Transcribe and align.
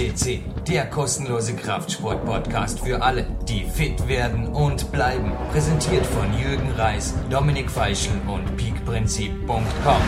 FCC, 0.00 0.40
der 0.66 0.86
kostenlose 0.86 1.54
Kraftsport-Podcast 1.54 2.80
für 2.80 3.02
alle, 3.02 3.26
die 3.46 3.64
fit 3.64 4.08
werden 4.08 4.46
und 4.46 4.90
bleiben. 4.92 5.32
Präsentiert 5.52 6.06
von 6.06 6.26
Jürgen 6.32 6.70
Reis, 6.78 7.14
Dominik 7.30 7.70
Feischl 7.70 8.12
und 8.26 8.56
peakprinzip.com. 8.56 10.02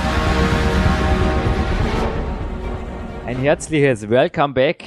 Ein 3.27 3.37
herzliches 3.37 4.09
Welcome 4.09 4.55
Back 4.55 4.83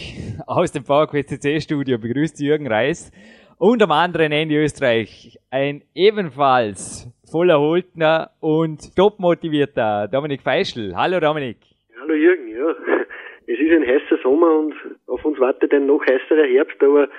aus 0.48 0.72
dem 0.72 0.84
PowerQuest 0.84 1.30
CC 1.30 1.62
Studio. 1.62 2.00
Begrüßt 2.00 2.40
Jürgen 2.40 2.66
Reis 2.66 3.12
und 3.60 3.84
am 3.84 3.92
anderen 3.92 4.32
Ende 4.32 4.56
Österreich 4.56 5.38
ein 5.52 5.84
ebenfalls 5.94 7.08
voll 7.30 7.52
erholtener 7.52 8.32
und 8.40 8.96
top 8.96 9.20
motivierter 9.20 10.08
Dominik 10.08 10.42
Feischl. 10.42 10.96
Hallo 10.96 11.20
Dominik. 11.20 11.58
Hallo 12.02 12.16
Jürgen, 12.16 12.48
ja. 12.48 12.85
Es 13.48 13.60
ist 13.60 13.72
ein 13.72 13.86
heißer 13.86 14.18
Sommer 14.24 14.60
und 14.60 14.76
auf 15.08 15.24
uns 15.24 15.40
wartet 15.40 15.74
ein 15.74 15.86
noch 15.86 16.06
heißerer 16.06 16.46
Herbst, 16.46 16.82
aber 16.82 17.10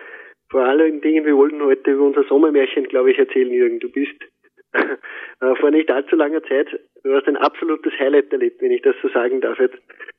vor 0.50 0.62
allen 0.62 1.00
Dingen, 1.00 1.24
wir 1.24 1.36
wollten 1.36 1.62
heute 1.62 1.92
über 1.92 2.04
unser 2.04 2.24
Sommermärchen, 2.24 2.84
glaube 2.84 3.10
ich, 3.10 3.18
erzählen, 3.18 3.52
Jürgen. 3.52 3.80
Du 3.80 3.90
bist 3.90 4.16
äh, 4.72 5.54
vor 5.56 5.70
nicht 5.70 5.90
allzu 5.90 6.16
langer 6.16 6.42
Zeit, 6.44 6.68
du 7.02 7.14
hast 7.14 7.26
ein 7.26 7.36
absolutes 7.36 7.92
Highlight 7.98 8.32
erlebt, 8.32 8.60
wenn 8.60 8.72
ich 8.72 8.82
das 8.82 8.96
so 9.02 9.08
sagen 9.08 9.40
darf. 9.40 9.58
Jetzt 9.58 9.78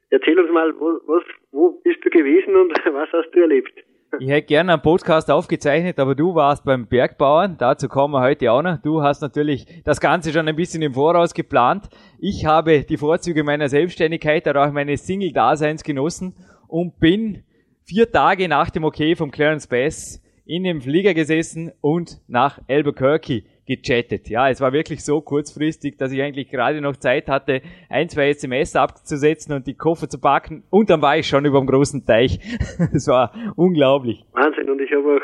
erzähl 0.09 0.39
uns 0.39 0.51
mal, 0.51 0.73
wo, 0.79 0.99
was, 1.07 1.23
wo 1.51 1.71
bist 1.83 2.03
du 2.03 2.09
gewesen 2.09 2.55
und 2.55 2.71
was 2.93 3.11
hast 3.11 3.31
du 3.31 3.39
erlebt? 3.41 3.73
Ich 4.19 4.29
hätte 4.29 4.47
gerne 4.47 4.73
einen 4.73 4.81
Podcast 4.81 5.29
aufgezeichnet, 5.29 5.99
aber 5.99 6.15
du 6.15 6.33
warst 6.33 6.63
beim 6.63 6.87
Bergbauern. 6.87 7.55
Dazu 7.57 7.87
kommen 7.87 8.13
wir 8.13 8.21
heute 8.21 8.51
auch 8.51 8.61
noch. 8.61 8.77
Du 8.77 9.03
hast 9.03 9.21
natürlich 9.21 9.65
das 9.83 9.99
Ganze 9.99 10.31
schon 10.31 10.47
ein 10.47 10.55
bisschen 10.55 10.81
im 10.81 10.93
Voraus 10.93 11.33
geplant. 11.33 11.89
Ich 12.17 12.45
habe 12.45 12.83
die 12.83 12.97
Vorzüge 12.97 13.43
meiner 13.43 13.69
Selbstständigkeit, 13.69 14.47
auch 14.47 14.71
meines 14.71 15.05
Single-Daseins 15.05 15.83
genossen 15.83 16.35
und 16.67 16.99
bin 16.99 17.43
vier 17.83 18.11
Tage 18.11 18.47
nach 18.47 18.69
dem 18.69 18.85
Okay 18.85 19.15
vom 19.15 19.29
Clarence 19.29 19.67
Bass 19.67 20.21
in 20.45 20.63
dem 20.63 20.81
Flieger 20.81 21.13
gesessen 21.13 21.71
und 21.81 22.19
nach 22.27 22.59
Albuquerque 22.67 23.43
gechattet. 23.67 24.29
Ja, 24.29 24.49
es 24.49 24.61
war 24.61 24.73
wirklich 24.73 25.03
so 25.03 25.21
kurzfristig, 25.21 25.97
dass 25.97 26.11
ich 26.13 26.21
eigentlich 26.21 26.49
gerade 26.49 26.81
noch 26.81 26.95
Zeit 26.95 27.27
hatte, 27.27 27.61
ein, 27.89 28.09
zwei 28.09 28.29
SMS 28.29 28.75
abzusetzen 28.75 29.53
und 29.53 29.67
die 29.67 29.75
Koffer 29.75 30.07
zu 30.07 30.19
packen 30.19 30.63
und 30.71 30.89
dann 30.89 31.01
war 31.01 31.17
ich 31.17 31.27
schon 31.27 31.45
über 31.45 31.59
dem 31.59 31.67
großen 31.67 32.05
Teich. 32.05 32.39
Es 32.93 33.07
war 33.07 33.33
unglaublich. 33.55 34.23
Wahnsinn 34.33 34.69
und 34.69 34.81
ich 34.81 34.91
habe 34.91 35.17
auch 35.17 35.21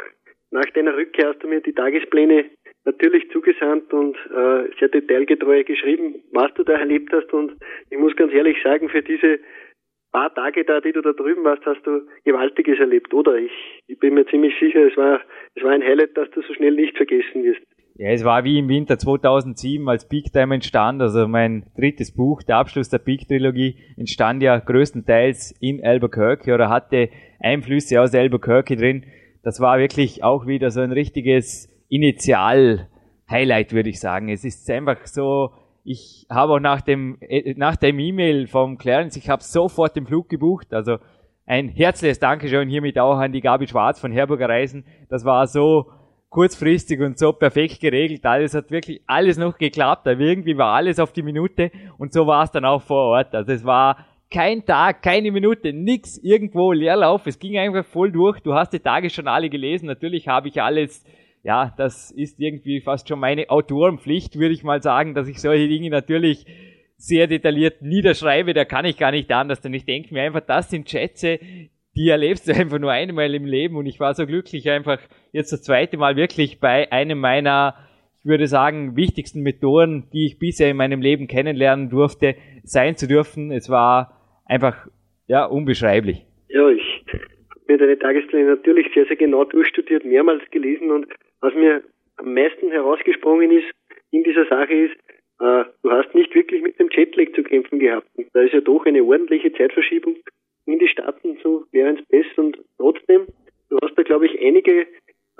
nach 0.51 0.69
deiner 0.75 0.95
Rückkehr 0.95 1.29
hast 1.29 1.41
du 1.41 1.47
mir 1.47 1.61
die 1.61 1.73
Tagespläne 1.73 2.45
natürlich 2.85 3.29
zugesandt 3.31 3.91
und 3.93 4.15
äh, 4.15 4.69
sehr 4.79 4.89
detailgetreu 4.89 5.63
geschrieben, 5.63 6.15
was 6.31 6.53
du 6.55 6.63
da 6.63 6.73
erlebt 6.73 7.11
hast 7.13 7.31
und 7.33 7.53
ich 7.89 7.97
muss 7.97 8.15
ganz 8.15 8.33
ehrlich 8.33 8.57
sagen, 8.63 8.89
für 8.89 9.01
diese 9.01 9.39
paar 10.13 10.33
Tage 10.33 10.63
da, 10.63 10.79
die 10.79 10.91
du 10.91 11.01
da 11.01 11.11
drüben 11.11 11.43
warst, 11.43 11.65
hast 11.65 11.85
du 11.85 12.07
Gewaltiges 12.23 12.79
erlebt, 12.79 13.13
oder? 13.13 13.35
Ich, 13.35 13.51
ich 13.87 13.99
bin 13.99 14.13
mir 14.13 14.25
ziemlich 14.27 14.53
sicher, 14.59 14.87
es 14.87 14.95
war, 14.95 15.21
es 15.55 15.63
war 15.63 15.71
ein 15.71 15.83
Highlight, 15.83 16.15
das 16.15 16.29
du 16.31 16.41
so 16.43 16.53
schnell 16.53 16.73
nicht 16.73 16.95
vergessen 16.95 17.43
wirst. 17.43 17.61
Ja, 17.95 18.09
es 18.09 18.23
war 18.23 18.43
wie 18.43 18.57
im 18.57 18.69
Winter 18.69 18.97
2007, 18.97 19.87
als 19.87 20.07
Peak 20.07 20.33
Time 20.33 20.55
entstand, 20.55 20.99
also 20.99 21.27
mein 21.27 21.67
drittes 21.77 22.11
Buch, 22.11 22.41
der 22.41 22.57
Abschluss 22.57 22.89
der 22.89 22.97
Peak 22.97 23.27
Trilogie, 23.27 23.77
entstand 23.97 24.41
ja 24.41 24.57
größtenteils 24.57 25.53
in 25.59 25.83
Albuquerque 25.85 26.55
oder 26.55 26.69
hatte 26.69 27.09
Einflüsse 27.39 28.01
aus 28.01 28.15
Albuquerque 28.15 28.75
drin. 28.75 29.05
Das 29.43 29.59
war 29.59 29.77
wirklich 29.77 30.23
auch 30.23 30.47
wieder 30.47 30.71
so 30.71 30.81
ein 30.81 30.91
richtiges 30.91 31.69
Initial-Highlight, 31.89 33.73
würde 33.73 33.89
ich 33.89 33.99
sagen. 33.99 34.29
Es 34.29 34.43
ist 34.43 34.67
einfach 34.71 35.05
so, 35.05 35.51
ich 35.83 36.25
habe 36.31 36.53
auch 36.53 36.59
nach 36.59 36.81
dem 36.81 37.17
äh, 37.21 37.53
nach 37.55 37.75
dem 37.75 37.99
E-Mail 37.99 38.47
vom 38.47 38.79
Clarence, 38.79 39.17
ich 39.17 39.29
habe 39.29 39.43
sofort 39.43 39.95
den 39.95 40.07
Flug 40.07 40.29
gebucht, 40.29 40.73
also 40.73 40.97
ein 41.45 41.69
herzliches 41.69 42.17
Dankeschön 42.19 42.69
hiermit 42.69 42.97
auch 42.97 43.17
an 43.17 43.33
die 43.33 43.41
Gabi 43.41 43.67
Schwarz 43.67 43.99
von 43.99 44.11
Herburger 44.11 44.49
Reisen. 44.49 44.85
Das 45.09 45.25
war 45.25 45.45
so 45.45 45.91
kurzfristig 46.33 46.99
und 46.99 47.19
so 47.19 47.31
perfekt 47.31 47.79
geregelt. 47.79 48.25
Alles 48.25 48.55
hat 48.55 48.71
wirklich 48.71 49.01
alles 49.05 49.37
noch 49.37 49.57
geklappt. 49.57 50.07
Aber 50.07 50.19
irgendwie 50.19 50.57
war 50.57 50.73
alles 50.73 50.99
auf 50.99 51.13
die 51.13 51.21
Minute 51.21 51.71
und 51.99 52.11
so 52.11 52.25
war 52.25 52.43
es 52.43 52.51
dann 52.51 52.65
auch 52.65 52.81
vor 52.81 53.03
Ort. 53.11 53.33
Also 53.35 53.51
es 53.53 53.63
war 53.63 54.05
kein 54.31 54.65
Tag, 54.65 55.03
keine 55.03 55.31
Minute, 55.31 55.71
nix 55.71 56.17
irgendwo 56.17 56.71
Leerlauf. 56.71 57.27
Es 57.27 57.37
ging 57.37 57.57
einfach 57.59 57.85
voll 57.85 58.11
durch. 58.11 58.39
Du 58.39 58.55
hast 58.55 58.73
die 58.73 58.79
Tage 58.79 59.11
schon 59.11 59.27
alle 59.27 59.47
gelesen. 59.47 59.85
Natürlich 59.85 60.27
habe 60.27 60.47
ich 60.47 60.59
alles, 60.59 61.05
ja, 61.43 61.71
das 61.77 62.09
ist 62.09 62.39
irgendwie 62.39 62.81
fast 62.81 63.07
schon 63.07 63.19
meine 63.19 63.51
Autorenpflicht, 63.51 64.39
würde 64.39 64.55
ich 64.55 64.63
mal 64.63 64.81
sagen, 64.81 65.13
dass 65.13 65.27
ich 65.27 65.39
solche 65.39 65.67
Dinge 65.67 65.91
natürlich 65.91 66.47
sehr 66.97 67.27
detailliert 67.27 67.83
niederschreibe. 67.83 68.55
Da 68.55 68.65
kann 68.65 68.85
ich 68.85 68.97
gar 68.97 69.11
nicht 69.11 69.31
anders, 69.31 69.61
denn 69.61 69.75
ich 69.75 69.85
denke 69.85 70.11
mir 70.11 70.23
einfach, 70.23 70.41
das 70.41 70.71
sind 70.71 70.89
Schätze, 70.89 71.39
die 71.95 72.09
erlebst 72.09 72.47
du 72.47 72.53
einfach 72.53 72.79
nur 72.79 72.91
einmal 72.91 73.33
im 73.33 73.45
Leben 73.45 73.75
und 73.75 73.85
ich 73.85 73.99
war 73.99 74.13
so 74.13 74.25
glücklich 74.25 74.69
einfach 74.69 74.99
jetzt 75.31 75.51
das 75.51 75.61
zweite 75.61 75.97
Mal 75.97 76.15
wirklich 76.15 76.59
bei 76.59 76.91
einem 76.91 77.19
meiner, 77.19 77.75
ich 78.19 78.25
würde 78.25 78.47
sagen, 78.47 78.95
wichtigsten 78.95 79.41
Methoden, 79.41 80.09
die 80.11 80.25
ich 80.25 80.39
bisher 80.39 80.69
in 80.69 80.77
meinem 80.77 81.01
Leben 81.01 81.27
kennenlernen 81.27 81.89
durfte, 81.89 82.35
sein 82.63 82.95
zu 82.95 83.07
dürfen. 83.07 83.51
Es 83.51 83.69
war 83.69 84.41
einfach, 84.45 84.87
ja, 85.27 85.45
unbeschreiblich. 85.45 86.25
Ja, 86.49 86.69
ich 86.69 87.05
habe 87.11 87.61
mir 87.67 87.77
deine 87.77 87.99
Tagespläne 87.99 88.49
natürlich 88.55 88.87
sehr, 88.93 89.05
sehr 89.05 89.15
genau 89.15 89.43
durchstudiert, 89.43 90.05
mehrmals 90.05 90.43
gelesen 90.51 90.91
und 90.91 91.07
was 91.41 91.53
mir 91.53 91.83
am 92.17 92.33
meisten 92.33 92.71
herausgesprungen 92.71 93.51
ist 93.51 93.69
in 94.11 94.23
dieser 94.23 94.45
Sache 94.45 94.73
ist, 94.73 94.93
äh, 95.39 95.65
du 95.81 95.91
hast 95.91 96.13
nicht 96.13 96.33
wirklich 96.35 96.61
mit 96.61 96.79
dem 96.79 96.89
Jetlag 96.91 97.33
zu 97.35 97.43
kämpfen 97.43 97.79
gehabt. 97.79 98.07
da 98.33 98.41
ist 98.41 98.53
ja 98.53 98.61
doch 98.61 98.85
eine 98.85 99.03
ordentliche 99.03 99.51
Zeitverschiebung 99.51 100.15
in 100.65 100.79
die 100.79 100.87
Staaten 100.87 101.37
zu 101.41 101.65
während 101.71 102.07
Best 102.09 102.37
und 102.37 102.57
trotzdem, 102.77 103.27
du 103.69 103.77
hast 103.81 103.95
da 103.97 104.03
glaube 104.03 104.25
ich 104.27 104.39
einige 104.39 104.87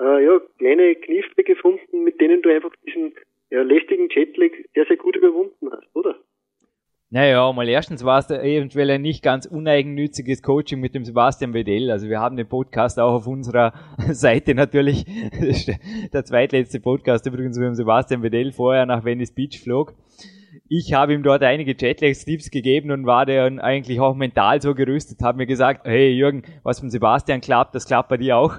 äh, 0.00 0.24
ja, 0.24 0.40
kleine 0.58 0.94
Kniffe 0.96 1.44
gefunden, 1.44 2.04
mit 2.04 2.20
denen 2.20 2.42
du 2.42 2.52
einfach 2.52 2.74
diesen 2.86 3.14
ja, 3.50 3.62
lästigen 3.62 4.08
Jetlag 4.10 4.50
sehr, 4.74 4.86
sehr 4.86 4.96
gut 4.96 5.16
überwunden 5.16 5.70
hast, 5.70 5.88
oder? 5.94 6.16
Naja, 7.10 7.52
mal 7.52 7.68
erstens 7.68 8.04
war 8.04 8.18
es 8.18 8.28
eventuell 8.28 8.90
ein 8.90 9.02
nicht 9.02 9.22
ganz 9.22 9.46
uneigennütziges 9.46 10.42
Coaching 10.42 10.80
mit 10.80 10.96
dem 10.96 11.04
Sebastian 11.04 11.54
Wedell. 11.54 11.92
Also 11.92 12.08
wir 12.08 12.18
haben 12.18 12.36
den 12.36 12.48
Podcast 12.48 12.98
auch 12.98 13.12
auf 13.12 13.28
unserer 13.28 13.72
Seite 14.10 14.56
natürlich. 14.56 15.04
Der 16.12 16.24
zweitletzte 16.24 16.80
Podcast 16.80 17.24
übrigens 17.26 17.56
mit 17.56 17.68
dem 17.68 17.74
Sebastian 17.74 18.24
Wedell 18.24 18.50
vorher 18.50 18.84
nach 18.84 19.04
Venice 19.04 19.32
Beach 19.32 19.60
flog 19.62 19.94
ich 20.68 20.94
habe 20.94 21.12
ihm 21.12 21.22
dort 21.22 21.42
einige 21.42 21.76
Jetlags-Tipps 21.78 22.50
gegeben 22.50 22.90
und 22.90 23.06
war 23.06 23.26
dann 23.26 23.60
eigentlich 23.60 24.00
auch 24.00 24.14
mental 24.14 24.62
so 24.62 24.74
gerüstet, 24.74 25.20
habe 25.22 25.38
mir 25.38 25.46
gesagt, 25.46 25.86
hey 25.86 26.10
Jürgen, 26.10 26.42
was 26.62 26.80
von 26.80 26.90
Sebastian 26.90 27.40
klappt, 27.40 27.74
das 27.74 27.86
klappt 27.86 28.08
bei 28.08 28.16
dir 28.16 28.38
auch. 28.38 28.56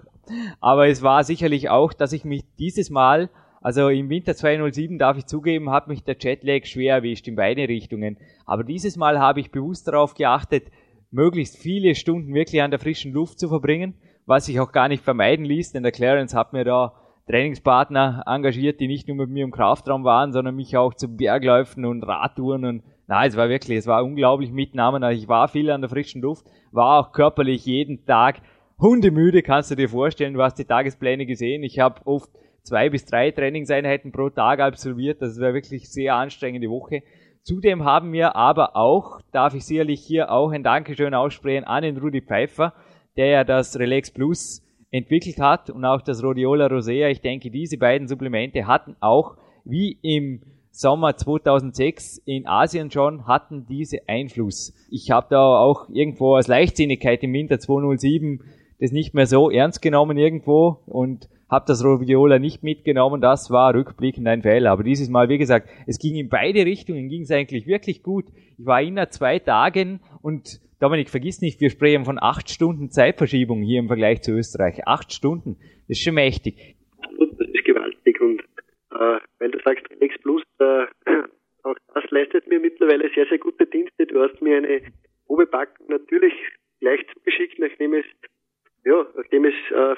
Aber 0.59 0.87
es 0.87 1.01
war 1.01 1.23
sicherlich 1.23 1.69
auch, 1.69 1.93
dass 1.93 2.13
ich 2.13 2.23
mich 2.23 2.43
dieses 2.59 2.89
Mal, 2.89 3.29
also 3.61 3.89
im 3.89 4.09
Winter 4.09 4.35
207 4.35 4.99
darf 4.99 5.17
ich 5.17 5.25
zugeben, 5.25 5.71
hat 5.71 5.87
mich 5.87 6.03
der 6.03 6.17
Jetlag 6.19 6.65
schwer 6.65 6.95
erwischt 6.95 7.27
in 7.27 7.35
beide 7.35 7.67
Richtungen. 7.67 8.17
Aber 8.45 8.63
dieses 8.63 8.97
Mal 8.97 9.19
habe 9.19 9.39
ich 9.39 9.51
bewusst 9.51 9.87
darauf 9.87 10.13
geachtet, 10.13 10.71
möglichst 11.09 11.57
viele 11.57 11.95
Stunden 11.95 12.33
wirklich 12.33 12.61
an 12.61 12.71
der 12.71 12.79
frischen 12.79 13.13
Luft 13.13 13.39
zu 13.39 13.47
verbringen, 13.47 13.95
was 14.27 14.45
sich 14.45 14.59
auch 14.59 14.71
gar 14.71 14.87
nicht 14.87 15.03
vermeiden 15.03 15.45
ließ, 15.45 15.71
denn 15.71 15.83
der 15.83 15.91
Clarence 15.91 16.35
hat 16.35 16.53
mir 16.53 16.63
da 16.63 16.93
Trainingspartner 17.27 18.23
engagiert, 18.27 18.79
die 18.79 18.87
nicht 18.87 19.07
nur 19.07 19.17
mit 19.17 19.29
mir 19.29 19.43
im 19.43 19.51
Kraftraum 19.51 20.03
waren, 20.03 20.31
sondern 20.31 20.55
mich 20.55 20.77
auch 20.77 20.93
zu 20.93 21.07
Bergläufen 21.07 21.85
und 21.85 22.03
Radtouren 22.03 22.65
und 22.65 22.83
na, 23.07 23.25
es 23.25 23.37
war 23.37 23.49
wirklich, 23.49 23.77
es 23.77 23.87
war 23.87 24.03
unglaublich 24.03 24.51
mitnahmen. 24.51 25.03
Also 25.03 25.21
ich 25.21 25.27
war 25.27 25.47
viel 25.47 25.69
an 25.69 25.81
der 25.81 25.89
frischen 25.89 26.21
Luft, 26.21 26.47
war 26.71 26.99
auch 26.99 27.11
körperlich 27.11 27.65
jeden 27.65 28.05
Tag 28.05 28.41
hundemüde, 28.79 29.43
kannst 29.43 29.71
du 29.71 29.75
dir 29.75 29.89
vorstellen. 29.89 30.33
Du 30.33 30.41
hast 30.41 30.55
die 30.55 30.65
Tagespläne 30.65 31.25
gesehen. 31.25 31.63
Ich 31.63 31.79
habe 31.79 32.01
oft 32.05 32.29
zwei 32.63 32.89
bis 32.89 33.05
drei 33.05 33.31
Trainingseinheiten 33.31 34.11
pro 34.11 34.29
Tag 34.29 34.59
absolviert. 34.59 35.21
Das 35.21 35.39
war 35.39 35.53
wirklich 35.53 35.89
sehr 35.89 36.15
anstrengende 36.15 36.69
Woche. 36.69 37.03
Zudem 37.43 37.85
haben 37.85 38.11
wir 38.11 38.35
aber 38.35 38.75
auch, 38.75 39.21
darf 39.31 39.53
ich 39.53 39.65
sicherlich 39.65 40.01
hier 40.01 40.31
auch 40.31 40.49
ein 40.51 40.63
Dankeschön 40.63 41.13
aussprechen 41.13 41.63
an 41.63 41.83
den 41.83 41.97
Rudi 41.97 42.21
Pfeiffer, 42.21 42.73
der 43.17 43.27
ja 43.27 43.43
das 43.43 43.77
Relax 43.77 44.09
Plus 44.09 44.64
entwickelt 44.95 45.39
hat 45.39 45.69
und 45.69 45.83
auch 45.83 46.01
das 46.01 46.23
Rhodiola 46.23 46.67
Rosea. 46.67 47.09
Ich 47.09 47.21
denke, 47.21 47.51
diese 47.51 47.77
beiden 47.77 48.07
Supplemente 48.07 48.65
hatten 48.65 48.95
auch, 49.01 49.35
wie 49.65 49.97
im 50.01 50.41
Sommer 50.71 51.15
2006 51.15 52.21
in 52.25 52.47
Asien 52.47 52.91
schon, 52.91 53.27
hatten 53.27 53.65
diese 53.67 54.07
Einfluss. 54.07 54.73
Ich 54.89 55.11
habe 55.11 55.27
da 55.29 55.59
auch 55.59 55.89
irgendwo 55.89 56.35
als 56.35 56.47
Leichtsinnigkeit 56.47 57.23
im 57.23 57.33
Winter 57.33 57.59
207 57.59 58.41
das 58.79 58.91
nicht 58.91 59.13
mehr 59.13 59.25
so 59.25 59.49
ernst 59.49 59.81
genommen 59.81 60.17
irgendwo 60.17 60.79
und 60.85 61.29
habe 61.49 61.65
das 61.67 61.83
Roviola 61.83 62.39
nicht 62.39 62.63
mitgenommen. 62.63 63.21
Das 63.21 63.51
war 63.51 63.73
rückblickend 63.73 64.27
ein 64.27 64.41
Fehler. 64.41 64.71
Aber 64.71 64.83
dieses 64.83 65.09
Mal, 65.09 65.29
wie 65.29 65.37
gesagt, 65.37 65.69
es 65.87 65.99
ging 65.99 66.15
in 66.15 66.29
beide 66.29 66.65
Richtungen, 66.65 67.07
ging 67.07 67.21
es 67.21 67.31
eigentlich 67.31 67.67
wirklich 67.67 68.03
gut. 68.03 68.25
Ich 68.57 68.65
war 68.65 68.81
innerhalb 68.81 69.13
zwei 69.13 69.39
Tagen 69.39 70.01
und 70.21 70.59
Dominik, 70.79 71.09
vergiss 71.09 71.41
nicht, 71.41 71.61
wir 71.61 71.69
sprechen 71.69 72.03
von 72.03 72.17
acht 72.21 72.49
Stunden 72.49 72.89
Zeitverschiebung 72.89 73.61
hier 73.61 73.79
im 73.79 73.87
Vergleich 73.87 74.21
zu 74.21 74.33
Österreich. 74.33 74.85
Acht 74.85 75.13
Stunden, 75.13 75.55
das 75.87 75.97
ist 75.97 76.03
schon 76.03 76.15
mächtig. 76.15 76.75
Das 77.01 77.47
ist 77.47 77.63
gewaltig 77.63 78.19
und 78.19 78.41
äh, 78.91 79.19
weil 79.39 79.51
du 79.51 79.59
sagst, 79.63 79.85
X 79.99 80.15
Plus, 80.21 80.43
äh, 80.59 80.85
auch 81.63 81.75
das 81.93 82.03
leistet 82.11 82.47
mir 82.47 82.59
mittlerweile 82.59 83.09
sehr, 83.15 83.25
sehr 83.27 83.37
gute 83.37 83.65
Dienste. 83.65 84.05
Du 84.05 84.21
hast 84.21 84.41
mir 84.41 84.57
eine 84.57 84.81
Probepackung 85.27 85.87
natürlich 85.87 86.33
gleich 86.81 86.99
zugeschickt, 87.13 87.57
nachdem 87.57 87.93
es 87.93 88.05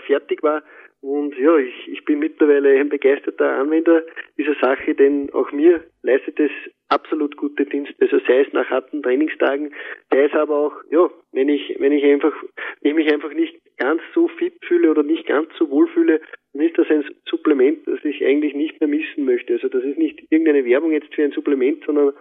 fertig 0.05 0.43
war. 0.43 0.63
Und 1.01 1.37
ja, 1.37 1.57
ich, 1.57 1.87
ich 1.87 2.05
bin 2.05 2.19
mittlerweile 2.19 2.79
ein 2.79 2.89
begeisterter 2.89 3.59
Anwender 3.59 4.03
dieser 4.37 4.55
Sache, 4.55 4.95
denn 4.95 5.29
auch 5.31 5.51
mir 5.51 5.83
leistet 6.01 6.39
es 6.39 6.51
absolut 6.89 7.37
gute 7.37 7.65
Dienste. 7.65 7.95
Also 7.99 8.19
sei 8.27 8.41
es 8.41 8.53
nach 8.53 8.69
harten 8.69 9.03
Trainingstagen, 9.03 9.73
sei 10.11 10.25
es 10.25 10.33
aber 10.33 10.57
auch, 10.57 10.73
ja, 10.89 11.09
wenn 11.33 11.49
ich, 11.49 11.75
wenn 11.79 11.91
ich 11.91 12.03
einfach, 12.03 12.33
wenn 12.81 12.91
ich 12.91 13.05
mich 13.05 13.13
einfach 13.13 13.31
nicht 13.33 13.55
ganz 13.77 14.01
so 14.15 14.27
fit 14.27 14.55
fühle 14.65 14.89
oder 14.89 15.03
nicht 15.03 15.27
ganz 15.27 15.49
so 15.57 15.69
wohl 15.69 15.87
fühle, 15.87 16.19
dann 16.53 16.63
ist 16.63 16.77
das 16.77 16.89
ein 16.89 17.05
Supplement, 17.29 17.85
das 17.85 18.03
ich 18.03 18.25
eigentlich 18.25 18.55
nicht 18.55 18.79
mehr 18.79 18.89
missen 18.89 19.25
möchte. 19.25 19.53
Also 19.53 19.69
das 19.69 19.83
ist 19.83 19.99
nicht 19.99 20.19
irgendeine 20.31 20.65
Werbung 20.65 20.91
jetzt 20.91 21.13
für 21.13 21.23
ein 21.23 21.31
Supplement, 21.31 21.83
sondern 21.85 22.13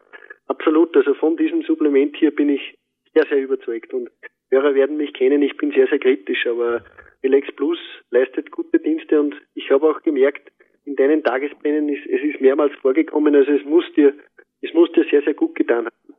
absolut, 0.49 0.95
also 0.97 1.15
von 1.15 1.37
diesem 1.37 1.63
Supplement 1.63 2.15
hier 2.17 2.35
bin 2.35 2.51
ich 2.51 2.75
sehr, 3.15 3.25
sehr 3.27 3.43
überzeugt 3.43 3.95
und 3.95 4.11
Hörer 4.51 4.77
werden 4.77 4.97
mich 4.97 5.13
kennen, 5.13 5.43
ich 5.43 5.57
bin 5.57 5.73
sehr, 5.73 5.89
sehr 5.89 5.99
kritisch, 5.99 6.47
aber 6.47 6.85
Relax 7.27 7.49
Plus 7.57 7.79
leistet 8.11 8.53
gute 8.53 8.79
Dienste 8.79 9.21
und 9.21 9.35
ich 9.55 9.69
habe 9.71 9.91
auch 9.91 10.01
gemerkt, 10.03 10.53
in 10.85 10.95
deinen 10.95 11.25
Tagesplänen 11.25 11.89
ist, 11.89 12.07
es 12.07 12.23
ist 12.23 12.41
mehrmals 12.41 12.73
vorgekommen, 12.81 13.35
also 13.35 13.51
es 13.51 13.65
muss 13.65 13.85
dir, 13.97 14.15
es 14.63 14.73
muss 14.73 14.91
dir 14.93 15.05
sehr, 15.11 15.23
sehr 15.23 15.35
gut 15.35 15.57
getan 15.57 15.87
haben. 15.87 16.15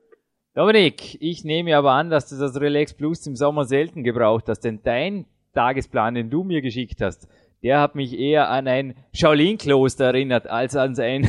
Dominik, 0.53 1.17
ich 1.21 1.45
nehme 1.45 1.77
aber 1.77 1.91
an, 1.91 2.09
dass 2.09 2.29
du 2.29 2.35
das 2.35 2.59
Relax 2.59 2.93
Plus 2.93 3.25
im 3.25 3.35
Sommer 3.35 3.63
selten 3.63 4.03
gebraucht 4.03 4.45
hast, 4.49 4.61
denn 4.61 4.81
dein 4.83 5.25
Tagesplan, 5.53 6.15
den 6.15 6.29
du 6.29 6.43
mir 6.43 6.61
geschickt 6.61 6.99
hast, 7.01 7.29
der 7.63 7.79
hat 7.79 7.95
mich 7.95 8.17
eher 8.17 8.49
an 8.49 8.67
ein 8.67 8.93
Shaolin-Kloster 9.13 10.05
erinnert, 10.05 10.47
als 10.47 10.75
an 10.75 10.95
sein, 10.95 11.27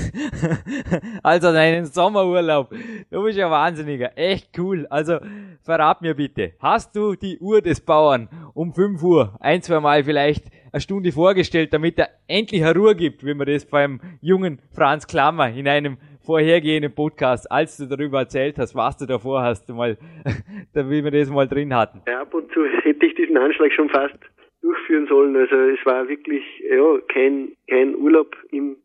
als 1.23 1.45
an 1.45 1.57
einen 1.57 1.87
Sommerurlaub. 1.87 2.71
Du 3.11 3.23
bist 3.23 3.39
ja 3.39 3.51
Wahnsinniger. 3.51 4.17
Echt 4.17 4.59
cool. 4.59 4.87
Also, 4.91 5.19
verrat 5.63 6.03
mir 6.03 6.15
bitte. 6.15 6.53
Hast 6.61 6.95
du 6.95 7.15
die 7.15 7.39
Uhr 7.39 7.63
des 7.63 7.81
Bauern 7.81 8.29
um 8.55 8.73
5 8.73 9.03
Uhr 9.03 9.37
ein, 9.41 9.63
zwei 9.63 9.81
Mal 9.81 10.05
vielleicht 10.05 10.47
eine 10.73 10.81
Stunde 10.81 11.13
vorgestellt, 11.13 11.73
damit 11.73 11.99
er 11.99 12.11
endlich 12.27 12.63
eine 12.63 12.75
Ruhe 12.75 12.95
gibt, 12.95 13.25
wie 13.25 13.35
man 13.35 13.47
das 13.47 13.65
beim 13.65 14.01
jungen 14.21 14.61
Franz 14.71 15.07
Klammer 15.07 15.49
in 15.49 15.67
einem 15.67 15.97
vorhergehenden 16.21 16.95
Podcast, 16.95 17.51
als 17.51 17.79
du 17.79 17.87
darüber 17.87 18.19
erzählt 18.19 18.59
hast, 18.59 18.75
was 18.75 18.99
du 18.99 19.07
davor 19.07 19.43
hast, 19.43 19.67
mal, 19.71 19.97
da 20.75 20.91
wie 20.91 21.03
wir 21.03 21.11
das 21.11 21.31
mal 21.31 21.49
drin 21.49 21.75
hatten. 21.75 22.03
Ja, 22.07 22.21
ab 22.21 22.35
und 22.35 22.53
zu 22.53 22.67
hätte 22.83 23.07
ich 23.07 23.15
diesen 23.15 23.39
Anschlag 23.39 23.73
schon 23.73 23.89
fast 23.89 24.19
durchführen 24.63 25.07
sollen. 25.07 25.37
Also 25.37 25.55
es 25.55 25.85
war 25.85 26.09
wirklich 26.09 26.45
ja 26.61 26.99
kein 27.13 27.53
kein 27.69 27.97
Urlaub 27.97 28.37
im 28.51 28.77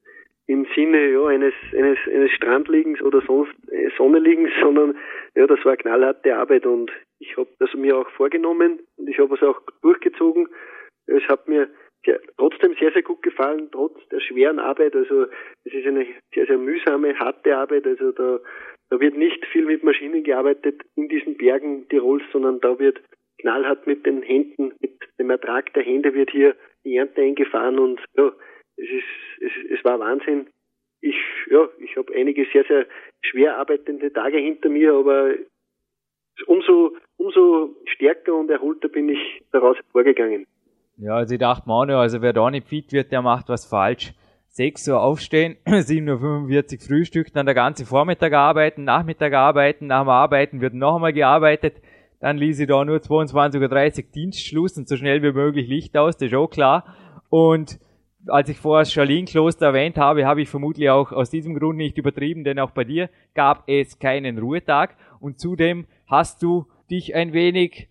im 0.45 0.67
Sinne 0.75 1.11
ja 1.11 1.25
eines 1.25 1.53
eines 1.75 1.97
eines 2.07 2.31
Strandliegens 2.31 3.01
oder 3.01 3.21
sonst 3.21 3.53
äh, 3.71 3.89
Sonneliegens, 3.97 4.51
sondern 4.61 4.95
ja 5.35 5.47
das 5.47 5.63
war 5.65 5.77
knallharte 5.77 6.35
Arbeit 6.35 6.65
und 6.65 6.91
ich 7.19 7.37
habe 7.37 7.49
das 7.59 7.73
mir 7.73 7.97
auch 7.97 8.09
vorgenommen 8.11 8.79
und 8.97 9.07
ich 9.07 9.17
habe 9.19 9.35
es 9.35 9.41
auch 9.41 9.61
durchgezogen. 9.81 10.47
Es 11.05 11.23
hat 11.27 11.47
mir 11.47 11.69
sehr, 12.05 12.19
trotzdem 12.37 12.75
sehr, 12.79 12.91
sehr 12.91 13.03
gut 13.03 13.21
gefallen, 13.23 13.69
trotz 13.71 13.97
der 14.09 14.19
schweren 14.19 14.59
Arbeit. 14.59 14.95
Also 14.95 15.23
es 15.63 15.73
ist 15.73 15.87
eine 15.87 16.05
sehr, 16.33 16.45
sehr 16.45 16.57
mühsame, 16.57 17.17
harte 17.17 17.55
Arbeit. 17.55 17.85
Also 17.85 18.11
da, 18.11 18.39
da 18.89 18.99
wird 18.99 19.17
nicht 19.17 19.45
viel 19.47 19.65
mit 19.65 19.83
Maschinen 19.83 20.23
gearbeitet 20.23 20.81
in 20.95 21.07
diesen 21.07 21.37
Bergen 21.37 21.87
Tirols, 21.89 22.23
sondern 22.31 22.59
da 22.59 22.77
wird 22.79 23.01
knallhart 23.39 23.87
mit 23.87 24.05
den 24.05 24.21
Händen, 24.21 24.73
mit 24.79 24.99
dem 25.19 25.29
Ertrag 25.29 25.73
der 25.73 25.83
Hände 25.83 26.13
wird 26.13 26.31
hier 26.31 26.55
die 26.83 26.95
Ernte 26.95 27.21
eingefahren 27.21 27.79
und 27.79 27.99
ja, 28.15 28.31
es 28.77 28.85
ist, 28.89 29.41
es, 29.41 29.77
es 29.79 29.85
war 29.85 29.99
Wahnsinn. 29.99 30.47
Ich, 31.01 31.15
ja, 31.49 31.67
ich 31.79 31.95
habe 31.97 32.13
einige 32.15 32.45
sehr, 32.53 32.63
sehr 32.65 32.85
schwer 33.21 33.57
arbeitende 33.57 34.11
Tage 34.11 34.37
hinter 34.37 34.69
mir, 34.69 34.93
aber 34.93 35.33
umso, 36.47 36.95
umso 37.17 37.75
stärker 37.85 38.33
und 38.33 38.49
erholter 38.49 38.87
bin 38.87 39.09
ich 39.09 39.43
daraus 39.51 39.75
hervorgegangen. 39.77 40.45
Ja, 40.97 41.15
also 41.15 41.33
ich 41.33 41.39
dachte 41.39 41.67
mir 41.67 41.97
also 41.97 42.21
wer 42.21 42.33
da 42.33 42.49
nicht 42.49 42.67
fit 42.67 42.93
wird, 42.93 43.11
der 43.11 43.21
macht 43.21 43.49
was 43.49 43.67
falsch. 43.67 44.13
6 44.49 44.87
Uhr 44.89 45.01
aufstehen, 45.01 45.57
7.45 45.65 46.73
Uhr 46.73 46.87
Frühstück, 46.87 47.33
dann 47.33 47.47
der 47.47 47.55
ganze 47.55 47.87
Vormittag 47.87 48.33
arbeiten, 48.33 48.83
Nachmittag 48.83 49.33
arbeiten, 49.33 49.87
nach 49.87 50.03
dem 50.03 50.09
Arbeiten 50.09 50.61
wird 50.61 50.75
noch 50.75 50.95
einmal 50.95 51.11
gearbeitet, 51.11 51.81
dann 52.23 52.37
ließ 52.37 52.57
ich 52.57 52.67
da 52.67 52.85
nur 52.85 52.99
22.30 52.99 53.97
Uhr 53.97 54.11
Dienstschluss 54.15 54.77
und 54.77 54.87
so 54.87 54.95
schnell 54.95 55.21
wie 55.21 55.33
möglich 55.33 55.67
Licht 55.67 55.97
aus, 55.97 56.15
das 56.15 56.29
ist 56.29 56.35
auch 56.35 56.47
klar. 56.47 56.85
Und 57.27 57.81
als 58.27 58.47
ich 58.47 58.57
vorher 58.57 58.83
das 58.83 58.93
Schalin-Kloster 58.93 59.65
erwähnt 59.65 59.97
habe, 59.97 60.25
habe 60.25 60.41
ich 60.41 60.47
vermutlich 60.47 60.89
auch 60.89 61.11
aus 61.11 61.29
diesem 61.29 61.53
Grund 61.53 61.75
nicht 61.75 61.97
übertrieben, 61.97 62.45
denn 62.45 62.59
auch 62.59 62.71
bei 62.71 62.85
dir 62.85 63.09
gab 63.35 63.67
es 63.67 63.99
keinen 63.99 64.39
Ruhetag 64.39 64.95
und 65.19 65.37
zudem 65.37 65.85
hast 66.07 66.41
du 66.41 66.65
dich 66.89 67.13
ein 67.13 67.33
wenig 67.33 67.89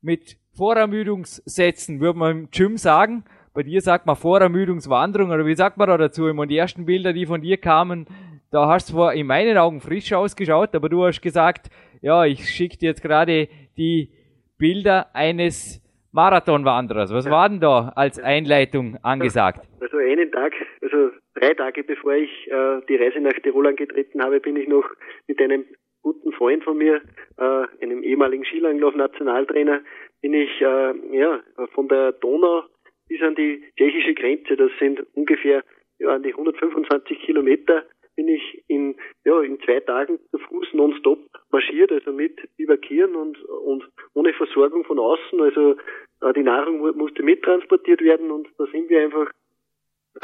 mit 0.00 0.38
Vorermüdungssätzen, 0.54 2.00
würde 2.00 2.18
man 2.18 2.30
im 2.30 2.50
Gym 2.50 2.78
sagen. 2.78 3.24
Bei 3.52 3.64
dir 3.64 3.82
sagt 3.82 4.06
man 4.06 4.16
Vorermüdungswanderung 4.16 5.30
oder 5.30 5.44
wie 5.44 5.56
sagt 5.56 5.76
man 5.76 5.88
da 5.88 5.98
dazu? 5.98 6.24
Und 6.24 6.48
die 6.48 6.56
ersten 6.56 6.86
Bilder, 6.86 7.12
die 7.12 7.26
von 7.26 7.42
dir 7.42 7.58
kamen, 7.58 8.06
da 8.50 8.66
hast 8.66 8.88
du 8.88 8.94
zwar 8.94 9.12
in 9.12 9.26
meinen 9.26 9.58
Augen 9.58 9.82
frisch 9.82 10.10
ausgeschaut, 10.14 10.74
aber 10.74 10.88
du 10.88 11.04
hast 11.04 11.20
gesagt, 11.20 11.68
ja, 12.00 12.24
ich 12.24 12.48
schicke 12.48 12.78
dir 12.78 12.90
jetzt 12.90 13.02
gerade 13.02 13.48
die 13.76 14.10
Bilder 14.58 15.14
eines 15.14 15.80
Marathonwanderers. 16.12 17.12
Was 17.12 17.28
war 17.28 17.48
denn 17.48 17.60
da 17.60 17.92
als 17.96 18.20
Einleitung 18.20 18.96
angesagt? 19.02 19.66
Also 19.80 19.96
einen 19.96 20.30
Tag, 20.30 20.52
also 20.80 21.10
drei 21.34 21.54
Tage 21.54 21.82
bevor 21.82 22.14
ich 22.14 22.30
äh, 22.46 22.80
die 22.88 22.96
Reise 22.96 23.20
nach 23.20 23.32
Tirol 23.42 23.66
angetreten 23.66 24.22
habe, 24.22 24.40
bin 24.40 24.56
ich 24.56 24.68
noch 24.68 24.88
mit 25.26 25.40
einem 25.40 25.64
guten 26.02 26.32
Freund 26.32 26.62
von 26.62 26.78
mir, 26.78 27.00
äh, 27.38 27.82
einem 27.82 28.02
ehemaligen 28.02 28.44
Skilanglauf-Nationaltrainer, 28.44 29.80
bin 30.20 30.34
ich 30.34 30.60
äh, 30.60 30.94
ja 31.16 31.40
von 31.74 31.88
der 31.88 32.12
Donau 32.12 32.62
bis 33.08 33.20
an 33.22 33.34
die 33.34 33.62
tschechische 33.76 34.14
Grenze. 34.14 34.56
Das 34.56 34.70
sind 34.78 35.04
ungefähr 35.14 35.64
ja, 35.98 36.14
an 36.14 36.22
die 36.22 36.32
125 36.32 37.20
Kilometer 37.20 37.84
bin 38.16 38.28
ich 38.28 38.64
in, 38.68 38.96
ja, 39.24 39.40
in 39.40 39.60
zwei 39.60 39.80
Tagen 39.80 40.18
zu 40.30 40.38
Fuß 40.38 40.68
nonstop 40.72 41.18
marschiert, 41.50 41.92
also 41.92 42.12
mit 42.12 42.38
Überkehren 42.56 43.14
und, 43.14 43.42
und 43.44 43.88
ohne 44.14 44.32
Versorgung 44.34 44.84
von 44.84 44.98
außen. 44.98 45.40
Also 45.40 45.76
äh, 46.20 46.32
die 46.34 46.42
Nahrung 46.42 46.78
musste 46.96 47.22
mittransportiert 47.22 48.00
werden 48.00 48.30
und 48.30 48.48
da 48.58 48.66
sind 48.66 48.88
wir 48.88 49.02
einfach 49.02 49.30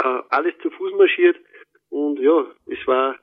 äh, 0.02 0.22
alles 0.30 0.54
zu 0.62 0.70
Fuß 0.70 0.92
marschiert. 0.94 1.36
Und 1.88 2.20
ja, 2.20 2.46
es 2.66 2.86
war, 2.86 3.16